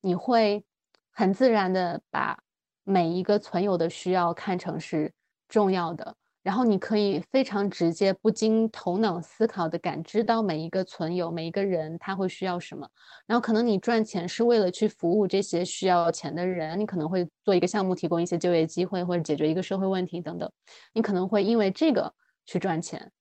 [0.00, 0.64] 你会
[1.12, 2.36] 很自然的把
[2.82, 5.12] 每一个存有的需要看成是
[5.48, 6.16] 重要的。
[6.42, 12.88] 然后你可以非常直接、不经头脑思考的感知到每一个存有、每一个人他会需要什么。
[13.26, 20.50] 然后可能你赚钱是为了去服务这些需要钱的人，你可能会做一个项目，提供一些就业机会，或者解决一个社会问题等等。
[20.92, 22.12] 你可能会因为这个
[22.50, 23.12] 去赚钱。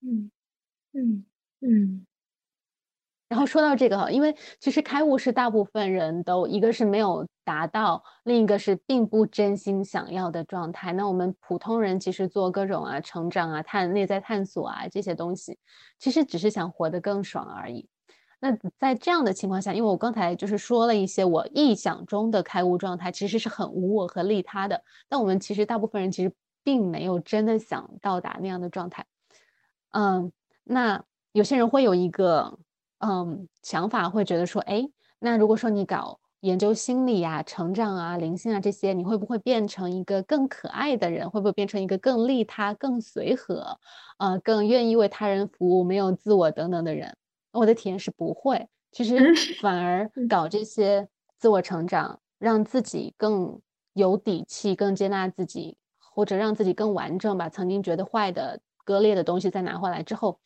[0.00, 0.32] 嗯
[0.92, 1.24] 嗯
[1.60, 2.06] 嗯。
[3.28, 10.92] 然后说到这个哈，因为其实开悟是大部分人都一个是没有达到，另一个是并不真心想要的状态。
[10.92, 15.56] 那我们普通人其实做各种啊成长啊探内在探索啊这些东西，
[15.98, 17.88] 其实只是想活得更爽而已。
[18.40, 24.84] 那在这样的情况下，因为我刚才就是说了一些我臆想中的开悟状态，其实是很无我和利他的。
[25.08, 26.30] 但我们其实大部分人其实
[26.64, 29.06] 并没有真的想到达那样的状态。
[29.92, 30.32] 嗯，
[30.64, 32.58] 那有些人会有一个。
[33.00, 34.82] 嗯想法会觉得说，哎，
[35.18, 41.28] 那如果说你搞研究心理啊、成长啊、灵性啊这些，你会不会变成一个更可爱的人？
[41.30, 43.78] 会不会变成一个更利他、更随和，
[44.18, 47.14] 呃，更愿意为他人服务、没有自我等等的人？
[47.52, 49.18] 我的体验是不会，其实
[49.60, 51.06] 反而搞这些
[51.38, 53.60] 自我成长，让自己更
[53.92, 55.76] 有底气、更接纳自己，
[56.14, 60.38] 或者让自己更完整，把曾经觉得坏的、割裂的东西再拿回来之后，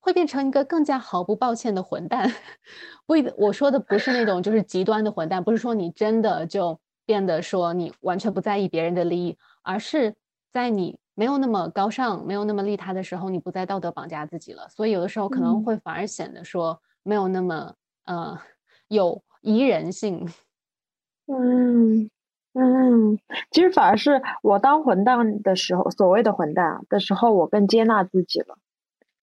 [0.00, 2.30] 会变成一个更加毫不抱歉的混蛋。
[3.06, 10.14] 不，我说的不是那种就是极端的混蛋，不是说你真的就变得说你完全不在意别人的利益，而是
[10.52, 10.98] 在你。
[11.16, 17.72] 没有那么高尚，没有那么利他的时候，你不再道德绑架自己了，所以有的时候可能会反而显得说没有那么
[18.06, 18.36] 呃
[18.88, 20.28] 有宜人性。
[21.28, 22.10] 嗯
[22.56, 23.18] 嗯，
[23.50, 28.56] 其实反而是我当混蛋的时候，所谓的混蛋的时候，我更接纳自己了，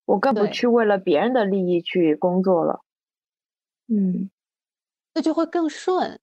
[0.05, 2.81] 我更不去为了别人的利益去工作了。
[3.89, 4.29] 嗯，
[5.15, 6.19] 那就会更顺，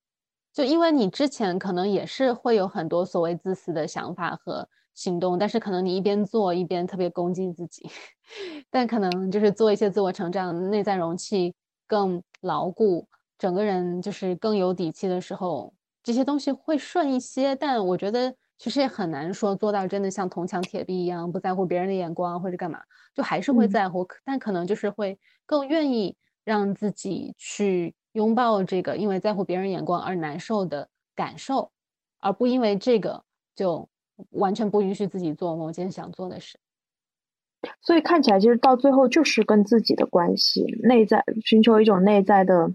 [0.53, 4.69] 就因为你之前可能也是会有很多所谓自私的想法和。
[4.95, 7.89] 行动，但是可能你一边做一边特别攻击自己，
[8.69, 11.55] 但可能就是做一些自我成长，内在容器
[11.87, 13.07] 更牢固，
[13.37, 15.73] 整个人就是更有底气的时候，
[16.09, 17.55] 这些东西会顺一些。
[17.55, 22.81] 但我觉得其实也很难说做到真的像铜墙铁壁一样不在乎别人的眼光或者干嘛，
[23.13, 31.71] 就还是会在乎，但可能就是会更愿意让自己去拥抱这个因为在乎别人眼光而难受的感受，
[32.19, 33.23] 而不因为这个
[33.55, 33.87] 就。
[34.31, 36.59] 完全不允许自己做某件想做的事，
[37.79, 42.73] 所以看起来其实到最后就是跟自己的关系，内在寻求一种内在的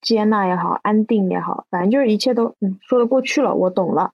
[0.00, 4.12] 接纳也好，安定也好，反正就是一切都嗯说得过去了，我懂了。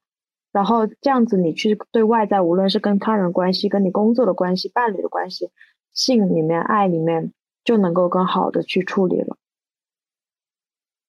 [0.53, 5.51] 然后这样子你去对外在，无论是跟他人关系、跟你工作的关系、伴侣的关系、
[5.93, 7.33] 性里面、爱里面，
[7.65, 9.37] 就能够更好的去处理了。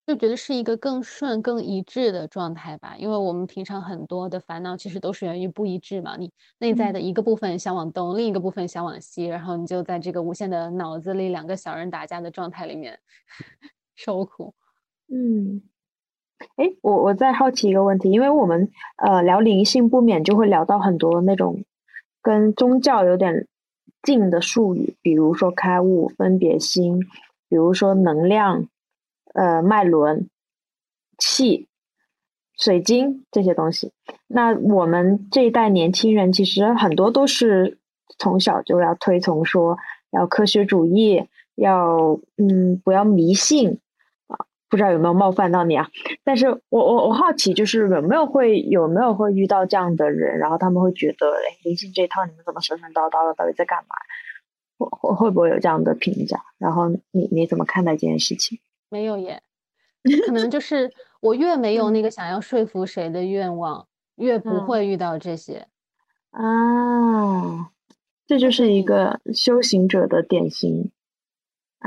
[0.07, 6.15] 就觉得是一个更顺、更一致的状态吧，因为我们平常很多的烦恼其实都是源于不一致嘛。
[6.15, 12.99] 你内在的一个部分想往东，另一个部分想往西，然后你就在这个无限的脑子里两个小人打架的状态里面
[13.95, 14.53] 受苦。
[15.11, 15.61] 嗯，
[16.55, 21.63] 哎，我我在好奇一个问题，因为我们呃聊灵性，不免就会聊到很多那种
[22.21, 23.47] 跟宗教有点
[24.03, 26.99] 近的术语，比如说开悟、分别心，
[27.49, 28.67] 比如说能量。
[29.33, 30.29] 呃，脉轮、
[31.17, 31.67] 气、
[32.57, 33.91] 水晶这些东西，
[34.27, 37.77] 那我们这一代年轻人其实很多都是
[38.17, 39.77] 从小就要推崇说
[40.11, 41.21] 要科学主义，
[41.55, 43.81] 要嗯不要迷信，
[44.69, 45.89] 不知道有没有冒犯到你啊？
[46.23, 53.95] 但是我我我好奇，就是有没有会有没有会遇到这样的人，然后他们会觉得，哎，灵性这一套你们怎么神神叨叨的，到底在干嘛？
[54.77, 56.43] 会会会不会有这样的评价？
[56.57, 58.59] 然后你你怎么看待这件事情？
[58.89, 59.41] 没有耶，
[60.25, 60.91] 可能就是
[61.21, 65.67] 我越没有那个想要说服谁的愿望，越不会遇到这些
[66.31, 67.69] 啊。
[68.27, 70.91] 这就是一个修行者的典型。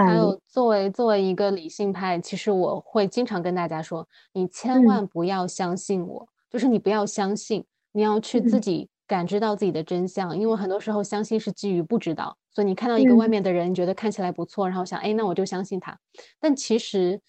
[0.04, 12.36] 还有，作为作为一个理性派，其实我会经常跟大家说，你千万不要相信我，就是你不要相信，你要去自己感知到自己的真相，因为很多时候相信是基于不知道。
[12.50, 15.98] 所以你看到一个外面的人，觉得看起来不错，然后想，哎，那我就相信他。
[16.40, 17.20] 但其实，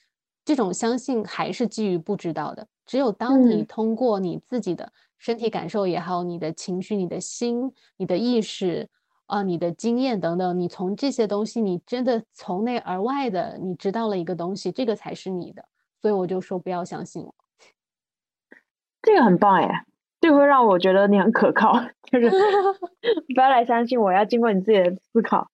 [0.46, 2.68] 这种相信还是基于不知道的。
[2.86, 8.90] 只有当你通过你自己的身体感受也好，你的情绪、你的心、你的意识
[9.30, 15.64] 啊、你的经验等等，你从这些东西，你真的从内而外的，你知道了一个东西，这个才是你的。
[16.02, 17.36] 所以我就说，不要相信我。
[19.02, 19.86] 这个很棒哎。
[20.22, 21.72] 就会让我觉得你很可靠，
[22.12, 22.30] 就是
[23.34, 25.50] 不要来相信我，要经过你自己的思考。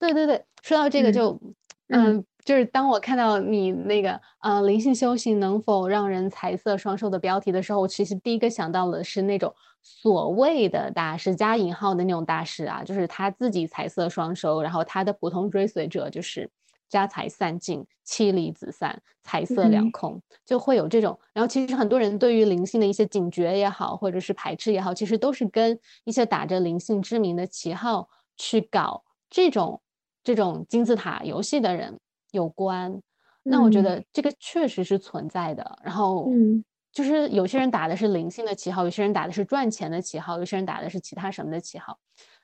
[0.00, 1.40] 对对对，说到这个就，
[1.88, 16.48] 嗯，就是当我看到你那个呃灵性修行能否让人财色双收的标题的时候，我其实第一个想到的是那种所谓的大师加引号的那种大师啊，就是他自己财色双收，然后他的普通追随者就是。
[16.88, 21.18] 家财散尽，妻离子散，财色两空，就会有这种。
[21.32, 29.82] 然后，其实很多人对于灵性的一些警觉也好，或者是排斥也好，其实都是跟一些打着灵性之名的旗号去搞这种
[30.22, 31.98] 这种金字塔游戏的人
[32.30, 33.00] 有关。
[33.42, 35.78] 那我觉得这个确实是存在的。
[35.84, 41.98] 然后，嗯，就是有些人打的是灵性的旗号，有些人打的是赚钱的旗号，有些人打的是其他什么的旗号。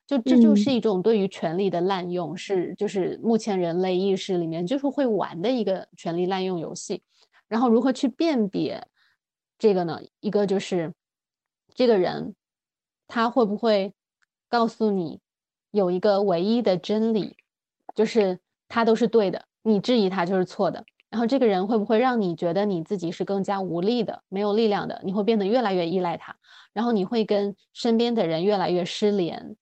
[0.07, 7.03] 就这就是一种对于权力的滥用，是就是目前人类意识里面就是会玩的一个权力滥用游戏。
[7.49, 8.87] 然后如何去辨别
[9.59, 10.01] 这个呢？
[10.21, 10.93] 一个就是
[11.75, 12.35] 这个人
[13.07, 13.95] 他会不会
[14.49, 15.21] 告诉你
[15.71, 17.37] 有一个唯一的真理，
[17.95, 20.85] 就是他都是对的，你质疑他就是错的。
[21.11, 25.01] 然后这个人会不会让你觉得你自己是更加无力的、没有力量的？
[25.05, 26.35] 你会变得越来越依赖他，
[26.73, 29.55] 然后你会跟身边的人越来越失联。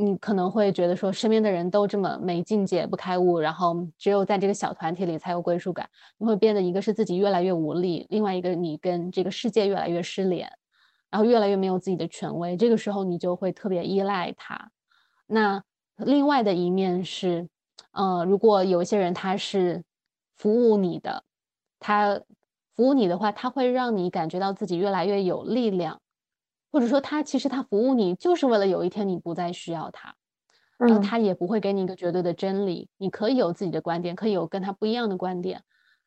[0.00, 5.88] 你可能会觉得说，身边的人都这么没境界、不开悟，然后只有在这个小团体里才有归属感。
[6.18, 10.48] 你会变得一个是自己越来越无力，另外一个你跟这个世界越来越失联，
[11.10, 12.56] 然后越来越没有自己的权威。
[12.56, 14.70] 这个时候你就会特别依赖他。
[15.26, 15.64] 那
[15.96, 17.48] 另外的一面是，
[17.98, 19.82] 呃，如果有一些人他是
[20.36, 21.24] 服务你的，
[21.80, 22.20] 他
[22.76, 26.00] 服务你的话，他会让你感觉到自己越来越有力量。
[26.70, 30.14] 或者说他其实他服务你就是为了有一天你不再需要他，
[30.78, 35.62] 然后他也不会给你一个绝对的真理，你可以有自己的观点，可以有跟他不一样的观点。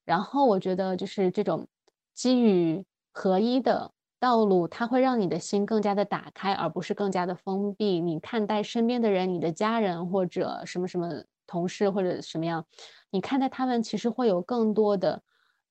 [0.06, 1.68] 然后我觉得就是这种
[2.14, 8.00] 基于合一的道路，它会让你的心更加的打开，而不是更加的封闭。
[8.00, 12.66] 你看待身边的人，你的家人或者什么什么同事或者什么样，
[13.10, 15.22] 你看待他们其实会有更多的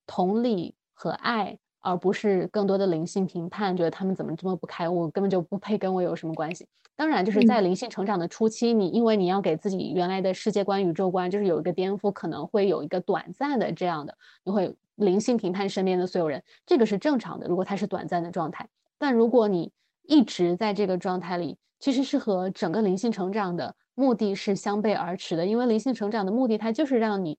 [0.07, 1.59] 同理和爱。
[1.83, 6.67] 而不是更多的灵性评判，觉得他们怎么这么不开悟，根本就不配跟我有什么关系。
[6.95, 14.15] 当然，就是在灵性成长的初期，你因为你要给自己原来的世界观、宇宙观，就是有一个颠覆，可能会有一个短暂的这样的，
[14.45, 17.49] 你会灵性评判身边的所有人，这个是正常的。
[17.49, 18.69] 如果它是短暂的状态，
[18.99, 19.73] 但如果你
[20.03, 27.39] 一直在这个状态里，其实是和整个灵性成长的目的是相背而驰的，因为灵性成长的目的，它就是让你。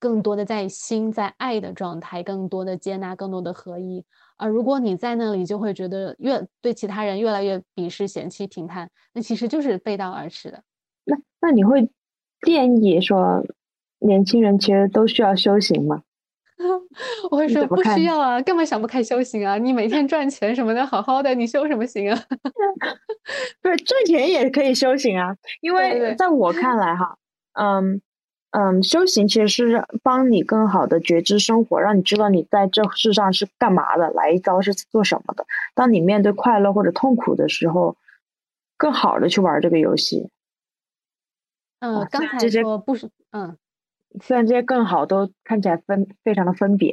[0.00, 4.04] 更多的在心在爱的状态，更多的接纳，更多的合一。
[4.36, 10.62] 而如果你在那里，就会觉得越对其他人越来越鄙视、嫌弃、评判，那其实就是背道而驰的。
[11.04, 11.88] 那那你会
[12.42, 13.42] 建议说，
[14.00, 16.02] 年轻人其实都需要修行吗？
[17.30, 19.58] 我会说不需要啊，干嘛想不开修行啊？
[19.58, 22.22] 你每天赚钱什么的，好好的，你修什么行啊？
[23.60, 27.18] 不是赚钱也可以修行啊，因为在我看来哈，
[27.54, 28.00] 嗯。
[28.56, 35.44] 嗯，修行其实是帮你更好的觉知生活，让你知道你在这世上是干嘛的，来一遭是做什么的。
[35.74, 37.96] 当你面对快乐或者痛苦的时候，
[38.76, 40.30] 更好的去玩这个游戏。
[41.80, 43.56] 嗯，刚才说不是，嗯，
[44.22, 46.92] 虽然这些更好都看起来分非常的分别，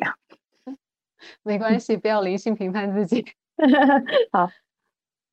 [1.43, 3.25] 没关系，不要零星评判自己。
[4.31, 4.49] 好。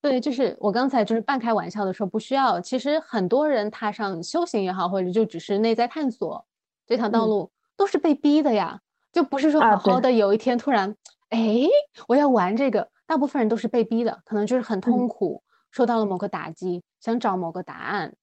[0.00, 2.60] 对，就是我刚才就是半开玩笑的说不需要。
[2.60, 6.46] 其实很多人踏上修行也好，或者就只是内在探索
[6.86, 8.80] 这条道路，都是被逼的呀，
[9.12, 10.94] 就不是说好好的有一天突然，
[11.30, 11.66] 哎，
[12.06, 12.90] 我要玩这个。
[13.06, 18.14] 大部分人都是被逼的，可能就是很痛苦，受到了某个打击，想找某个答案，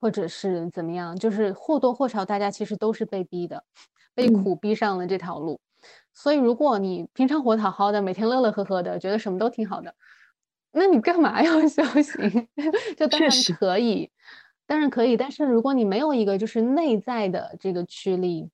[0.00, 3.64] 或者是怎么样，就是或多或少大家其实都是被逼的，
[4.14, 5.60] 被苦逼上了这条路。
[6.12, 9.94] 所以如果你平常活得好好的，每天乐乐呵呵的，觉得什么都挺好的。
[10.72, 12.48] 那你干嘛要 修行？
[12.96, 14.10] 就当然可以，
[14.66, 15.16] 当然可以。
[15.16, 18.48] 但是如果你没有一个就是内在的这个驱力，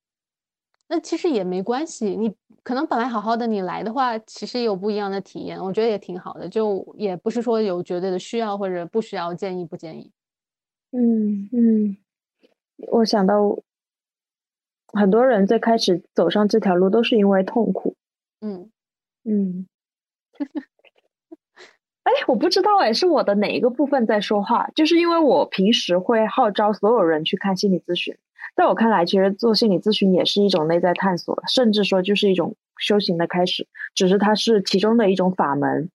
[0.88, 2.16] 那其实也没关系。
[2.16, 6.48] 你可能本来好好的，你来的话，其实有不一样的体验，我觉得也挺好的。
[6.48, 10.12] 就也不是说有绝对的需要或者不需要，建议不建议。
[10.98, 11.96] 嗯嗯，
[12.88, 13.58] 我想到
[14.94, 17.96] 很多人最开始走上这条路都是因为痛苦。
[18.40, 18.70] 嗯
[19.24, 19.66] 嗯。
[22.02, 24.68] 哎，我不知道哎，是我的哪一个部分在说话？
[24.74, 28.16] 就是因为我平时会号召所有人去看心理咨询，
[28.54, 35.90] 在我看来，其实做心理咨询也是一种内在探索，甚至说就是一种修行的开始，只是它是其中的一种法门。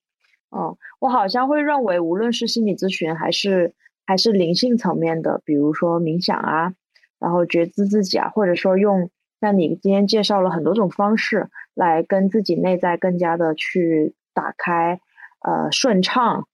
[0.49, 3.73] 哦，我好像会认为，无论是心理咨询还是
[4.05, 6.73] 还是灵性层面的，比如说冥想啊，
[7.19, 14.99] 然后觉知自己啊，或者说用像你今天介绍了很多种方式来跟自己内在更加的去打开。
[15.43, 16.47] 呃，顺畅，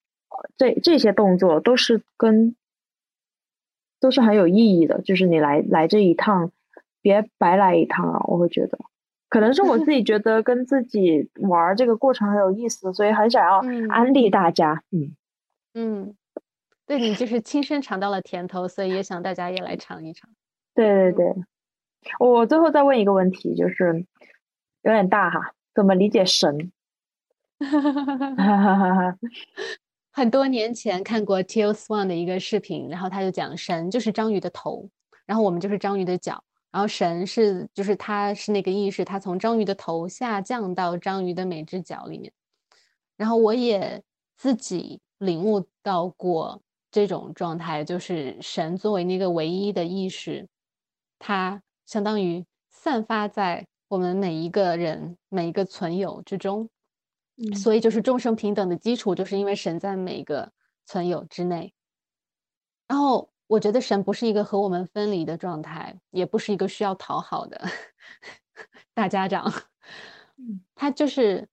[0.56, 2.56] 这这些动作都是跟
[4.00, 5.02] 都是很有意义的。
[5.02, 6.54] 就是你来来这一趟，
[7.02, 8.24] 别白来一趟啊！
[8.28, 8.80] 我会觉得，
[9.28, 14.82] 可能是我自己觉得跟自己玩这个过程很有意思，所以很想要安利大家。
[14.92, 15.18] 嗯
[15.74, 16.16] 嗯，
[16.88, 20.30] 对你就是亲身尝到了甜头，所以也想大家也来尝一尝。
[20.74, 21.36] 对对对，
[22.20, 24.06] 我最后再问一个问题，就是
[24.84, 26.72] 有点大哈，怎么理解神？
[27.60, 29.18] 哈哈哈哈哈！
[30.12, 34.90] 很多年前看过 Till Swan 的一个视频，然后他就讲神就是章鱼的头，
[35.26, 42.32] 然后我们就是章鱼的脚，然后神是就是他是那个意识，他从章鱼的头下降到章鱼的每只脚里面。
[43.18, 44.04] 然后我也
[44.38, 46.62] 自己领悟到过
[46.92, 50.48] 这种状态，就是神作为那个唯一的意识，
[51.20, 56.70] 它相当于散发在我们每一个人每一个存有之中。
[57.56, 60.52] 所以就是众生平等的基础，就是因为神在每个
[60.88, 61.72] 存有之内。
[62.88, 67.62] 然后我觉得神不是一个和我们分离的状态，也不是一个需要讨好的
[68.96, 69.54] 大家长，
[70.74, 71.48] 他就是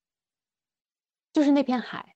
[1.35, 2.14] 就是那片海，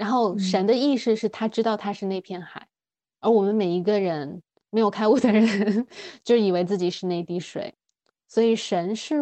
[0.00, 2.66] 然后神的意识是他知道他是那片海，
[3.20, 5.86] 而我们每一个人没有开悟的人
[6.24, 7.74] 就以为自己是那滴水，
[8.26, 9.18] 所以神是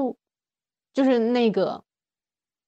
[0.95, 1.83] 就是那个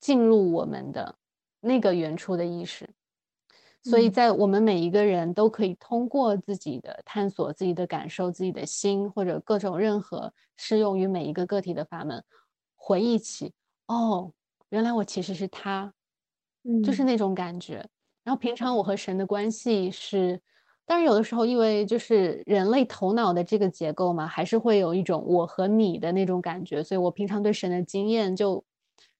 [0.01, 1.15] 进入我们的
[1.61, 2.91] 那个原初的意识。
[3.85, 12.25] 所以在我们每一个人都可以通过自己的探索、自己的感受、自己的心，或者各种任何适用于每一个个体的法门，
[12.75, 13.53] 回忆起
[13.87, 14.33] 哦，
[14.71, 15.95] 原来我其实是他，
[16.65, 17.89] 嗯，就是那种感觉。
[18.31, 20.41] 然后平常我和神的关系是，
[20.87, 26.81] 但是有的时候因为就是人类头脑的这个结构嘛，还是会有一种我和你的那种感觉。
[26.81, 28.65] 所以我平常对神的经验，就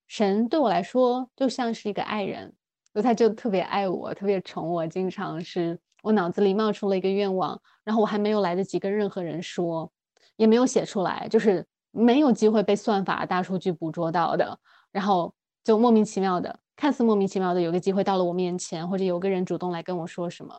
[0.07, 2.55] 神对我来说就像是一个爱人。
[2.93, 9.91] 所以他就特别爱我，特别宠我，经常是我脑子里冒出了一个愿望，然后我还没有来得及跟任何人说，
[10.37, 14.57] 也没有写出来，就是没有机会被算法、大数据捕捉到的，
[14.93, 15.35] 然后
[15.65, 20.59] 就莫名其妙的，看似莫名其妙的有个机会到了我面前，或者有个人主动来跟我说什么，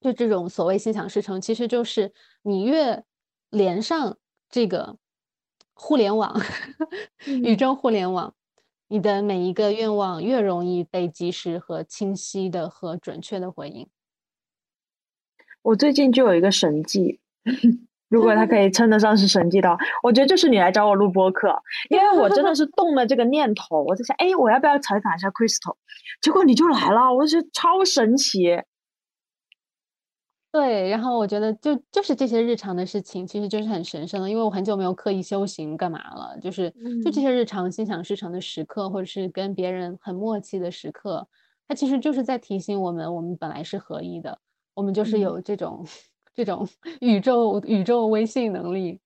[0.00, 3.04] 就这种所谓心想事成，其实就是你越
[3.50, 4.18] 连上
[4.50, 4.96] 这个
[5.72, 6.36] 互联网，
[7.44, 8.34] 宇宙互联网。
[8.88, 13.88] 你的每一个愿望越容易被及时和清晰的和准确的回应。
[15.62, 17.20] 我最近就有一个神迹，
[18.08, 21.48] 如果他可以称得上是神迹的话，我觉得就是你来找我录播客，
[21.90, 25.76] 因为我真的是动了这个念头，我在想，哎，我要不要采访一下 Crystal？
[26.22, 28.60] 结果你就来了，我觉得超神奇。
[30.52, 36.38] 对，然后我觉得就就是这些日常的事情，其实就是很神圣的，因为我很久没有刻意修行，干嘛了？
[36.40, 36.70] 就是
[37.04, 41.28] 就这些日常心想事成的时刻，或者是跟别人很默契的时刻，
[41.68, 44.38] 它其实就是在提醒我们，我们本来是合一的，
[44.72, 45.84] 我们就是有这种
[46.36, 46.68] 这种
[47.00, 49.00] 宇宙宇宙微信能力。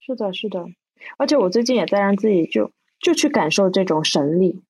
[0.00, 0.64] 是的，是的，
[1.18, 4.62] 而且我最近也在让自己就就去感受这种神力，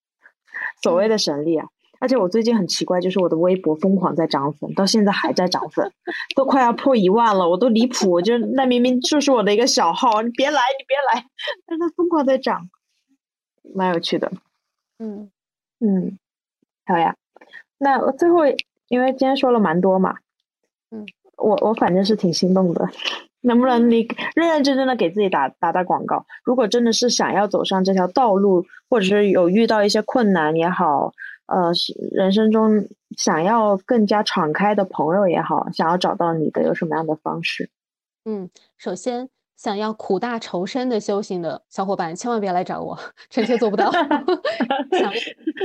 [0.82, 1.68] 所谓的神力啊。
[2.01, 5.91] 而且我最近很奇怪，就是我的微博疯狂在涨粉，到现在还在涨粉，
[6.37, 8.20] 都快要破一万了，我都离谱。
[8.20, 11.26] 就那明明就是我的一个小号，你别来，你别来，
[11.66, 12.68] 但它疯狂在涨，
[13.74, 14.30] 蛮有趣的。
[14.99, 15.30] 嗯
[15.80, 16.18] 嗯，
[16.85, 17.16] 好呀。
[17.78, 18.41] 那我最后，
[18.89, 20.22] 因为今天说了蛮多嘛，嗯，
[21.37, 22.89] 我我反正是挺心动的，
[23.41, 26.24] 能不能你认认真真的给自己打打打广告？
[26.45, 31.12] 如果真的是想要走上这条道路，或者是有遇到一些困难也好。
[31.47, 37.68] 呃，是人生中想要更加敞开的朋友也好，想要找到你的有什么样的方式？
[38.24, 43.93] 嗯，首先想要苦大仇深的修行的小伙伴，千万别来找我， 臣妾做不到。
[44.91, 45.12] 想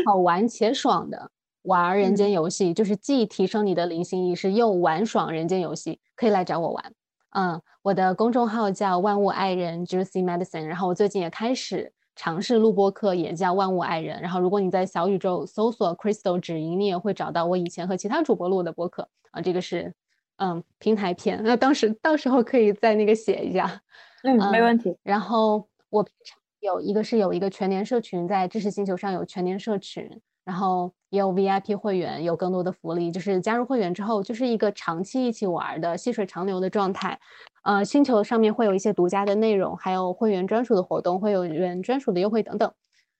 [0.05, 1.31] 好玩且爽的
[1.63, 6.93] 玩人间游戏，就是既提升你的灵性意识又玩爽人间游戏，可以来找我玩。
[7.31, 11.93] 嗯，我的公众号叫万物爱人 Juicy Medicine，然后我最近也开始。
[12.15, 19.39] 尝试录播课也叫万物爱人，然后如果你在小宇宙搜索 Crystal 止音，你也会找到我以前和其他主播录的播客啊。
[19.39, 19.93] 这个是
[20.35, 23.81] 嗯平台篇，那当时到时候可以在那个写一下，
[24.23, 24.97] 嗯，没问题。
[25.01, 30.19] 然后我平常有一个是有一个全年社群，在知识星球上有全年社群，
[30.49, 37.19] 然后也有 VIP 会员，有更多的福利，就是加入会员之后就是一个长期一起玩的细水长流的状态。
[37.61, 42.73] 呃，星球上面会有一些独家的内容，还有会员专属的活动，会有人专属的优惠等等。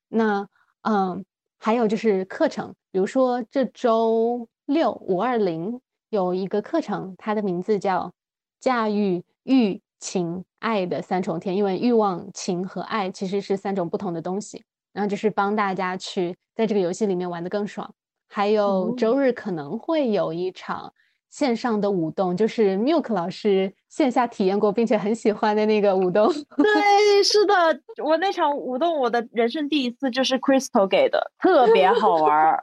[0.07, 0.47] 那，
[0.81, 1.23] 嗯，
[1.59, 5.79] 还有就是课程，比如说这周六五二零
[6.09, 8.07] 有一个课程，它的名字叫
[8.59, 14.63] 《驾驭欲情爱的三重天》，因为欲望、情和爱其实是三种不同的东西。
[14.93, 17.93] 然后就是帮大家去在这个游戏里面玩的更爽。
[18.27, 20.93] 还有周日可能会有一场。
[21.29, 26.27] 线上的舞动就是 Milk 老师线下体验过并且很喜欢的那个舞动。
[26.27, 32.59] 对，是的，我那场舞动我的人生第一次就是 Crystal 给的，特别好玩。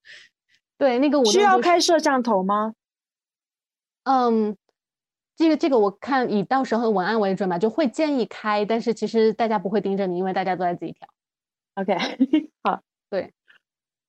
[0.78, 2.72] 对，那个舞动需要开摄像头吗？
[4.04, 4.56] 嗯，
[5.36, 11.06] 这个这个我看以到时候文案为准吧，就会建议开，但是其实大家不会盯着你，因为大家都在自己跳。
[11.80, 11.94] OK，
[12.62, 12.80] 好，
[13.10, 13.32] 对，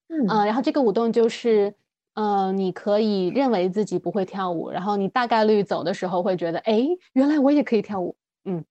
[0.10, 1.74] 嗯，然后这个舞动就是。
[2.16, 8.14] 嗯，你可以认为自己不会跳舞，然后你大概率走的时候会觉得，哎，原来我也可以跳舞。
[8.44, 8.66] 嗯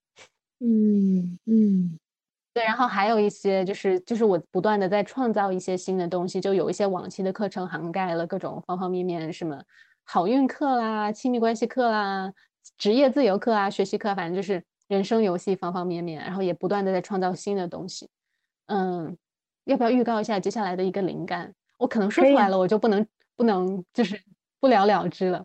[0.59, 1.99] 嗯嗯，
[2.53, 2.63] 对。
[2.63, 9.59] 然后还有一些就是就是我不断的在创造一些新的东西，就有一些往期的课程涵盖了各种方方面面，什么
[10.05, 12.31] 好运课啦、亲密关系课啦、
[12.77, 16.23] 职业自由课啊、学习课，反正就是人生游戏方方面面。
[16.23, 18.07] 然后也不断的在创造新的东西。
[18.71, 19.17] 嗯，
[19.65, 21.53] 要不要预告一下接下来的一个灵感？
[21.79, 23.07] 我可能说出来了，我就不能。
[23.37, 24.21] 不能就是
[24.61, 25.43] 不了了之了，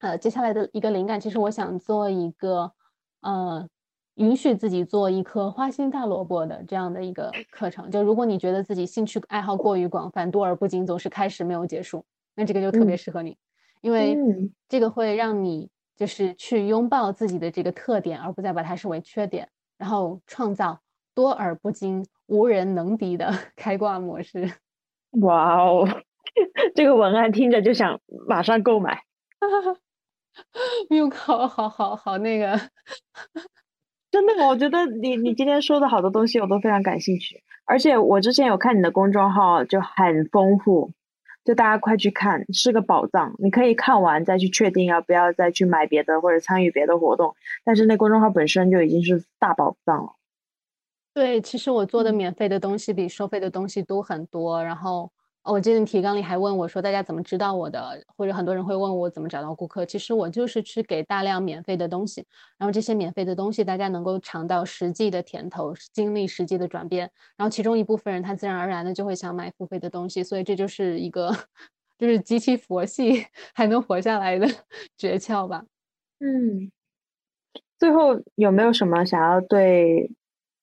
[0.00, 2.72] 呃，接下来的一个灵感，其实我想做一个，
[3.20, 3.68] 呃，
[4.14, 7.88] 允许自己做一颗花心大萝卜的这样的一个课程。
[7.88, 12.04] 就如果你觉得自己兴趣爱好过于广泛，多而不精，总是开始没有结束，
[12.34, 13.38] 那这个就特别适合你，
[13.80, 14.18] 因为
[14.68, 19.48] 这个会让你就是去拥抱自己的这个特点，而不再把它视为缺点，
[19.78, 20.80] 然后创造
[21.14, 24.52] 多而不精、无人能敌的 开挂模式。
[25.22, 25.86] 哇哦，
[26.74, 29.02] 这个文案听着就想马上购买。
[30.90, 32.58] 又好好好好那个，
[34.10, 40.90] 真的，我觉得你你今天说的好多东西我都非常感兴趣，而且我之前有看你的公众号，就很丰富，
[41.44, 43.36] 就大家快去看，是个宝藏。
[43.38, 50.14] 你可以看完再去确定要不要再去买别的或者参与别的活动，但是那公众号本身就已经是大宝藏了。
[51.14, 55.10] 对，其实我做的免费的东西比收费的东西多很多，然后。
[55.46, 58.02] 哦，我记得提纲里还问我说，大家怎么知道我的？
[58.16, 59.84] 或者很多人会问我怎么找到顾客。
[59.84, 62.24] 其实我就是去给大量免费的东西，
[62.56, 71.30] 然后这些免费的东西大家能够尝到实际的甜头，经历实际的转变，然后其中一部分人他自然而然的就会想买付费的东西，所以这就是一个
[71.98, 74.46] 就是极其佛系还能活下来的
[74.96, 75.62] 诀窍吧。
[76.20, 76.72] 嗯，
[77.78, 80.10] 最后有没有什么想要对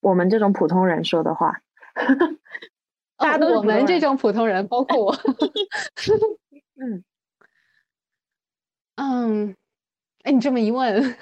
[0.01, 1.61] 我们这种普通人说的话？
[3.17, 5.15] 大家都我们这种普通人，包括我。
[6.75, 7.03] 嗯
[8.95, 9.55] 嗯，
[10.23, 11.15] 哎，你这么一问，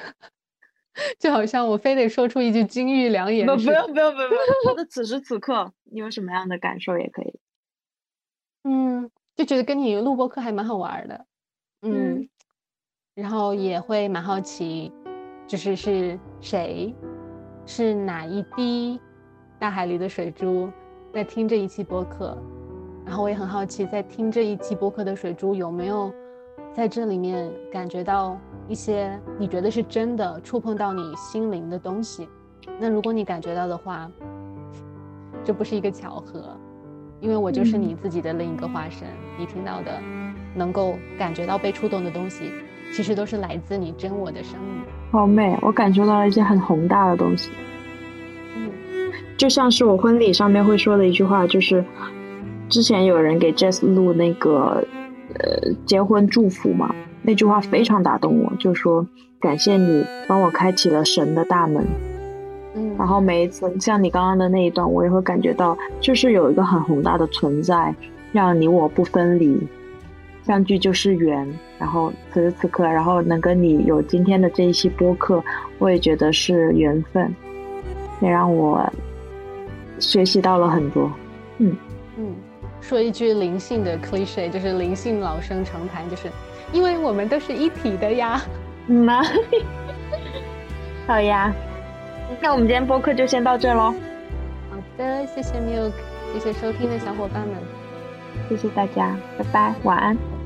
[1.19, 3.45] 就好像我非得说出一句金玉良言。
[3.45, 4.45] 不，不用，不用，不用，不用。
[4.65, 7.39] 觉得此时此刻你有什么样的感受也可以。
[8.64, 11.26] 嗯，就觉得跟你录播课还蛮好玩的。
[11.81, 12.30] 嗯，
[13.15, 14.91] 然后也会蛮好奇，
[15.47, 16.93] 就是是谁，
[17.70, 19.00] 是哪一滴
[19.60, 20.68] 大海里的水珠。
[21.14, 22.36] 在听这一期播客，
[23.06, 26.12] 然后我也很好奇，在听这一期播客的水珠有没有
[26.74, 28.36] 在这里面感觉到
[28.68, 32.28] 一些你觉得是真的触碰到你心灵的东西？
[32.80, 34.10] 那如果你感觉到的话，
[35.44, 36.58] 这不是一个巧合，
[37.20, 39.08] 因为我就是你自己的另一个化身。
[39.38, 40.02] 你听到的，
[40.56, 42.52] 能够感觉到被触动的东西，
[42.91, 44.82] 其实都是来自你真我的声音。
[45.11, 47.49] 好美，我感受到了一些很宏大的东西。
[49.38, 51.84] 就像是我婚礼上面会说的一句话，就是
[52.68, 54.84] 之前有人给 Jess 录那个
[55.36, 59.07] 呃结婚祝福嘛，那句话非常打动我，就说
[59.40, 61.86] 感谢你帮我开启了神的大门。
[62.76, 67.95] 嗯，然后每一次像你刚刚的那一段，我也会感觉到，就是有一个很宏大的存在，
[68.34, 69.57] 让你我不分离，
[70.49, 71.47] 相聚就是缘。
[71.77, 75.41] 然后此时此刻，然后能跟你有今天的这一期播客，
[75.77, 77.34] 我也觉得是缘分，
[78.19, 78.91] 也让我。
[80.01, 81.11] 学习到了很多，
[81.57, 81.76] 嗯
[82.15, 82.34] 嗯，
[82.80, 86.30] 说一句灵性的 cliche，就是灵性老生常谈，就是
[86.71, 88.41] 因为我们都是一体的呀。
[88.88, 89.21] 嗯呐，
[91.05, 91.53] 好呀，
[92.39, 93.93] 那我们今天播客就先到这喽。
[94.71, 95.91] 好的，谢谢 Milk，
[96.31, 97.57] 谢谢收听的小伙伴们，
[98.47, 100.39] 谢谢大家，拜拜，晚安。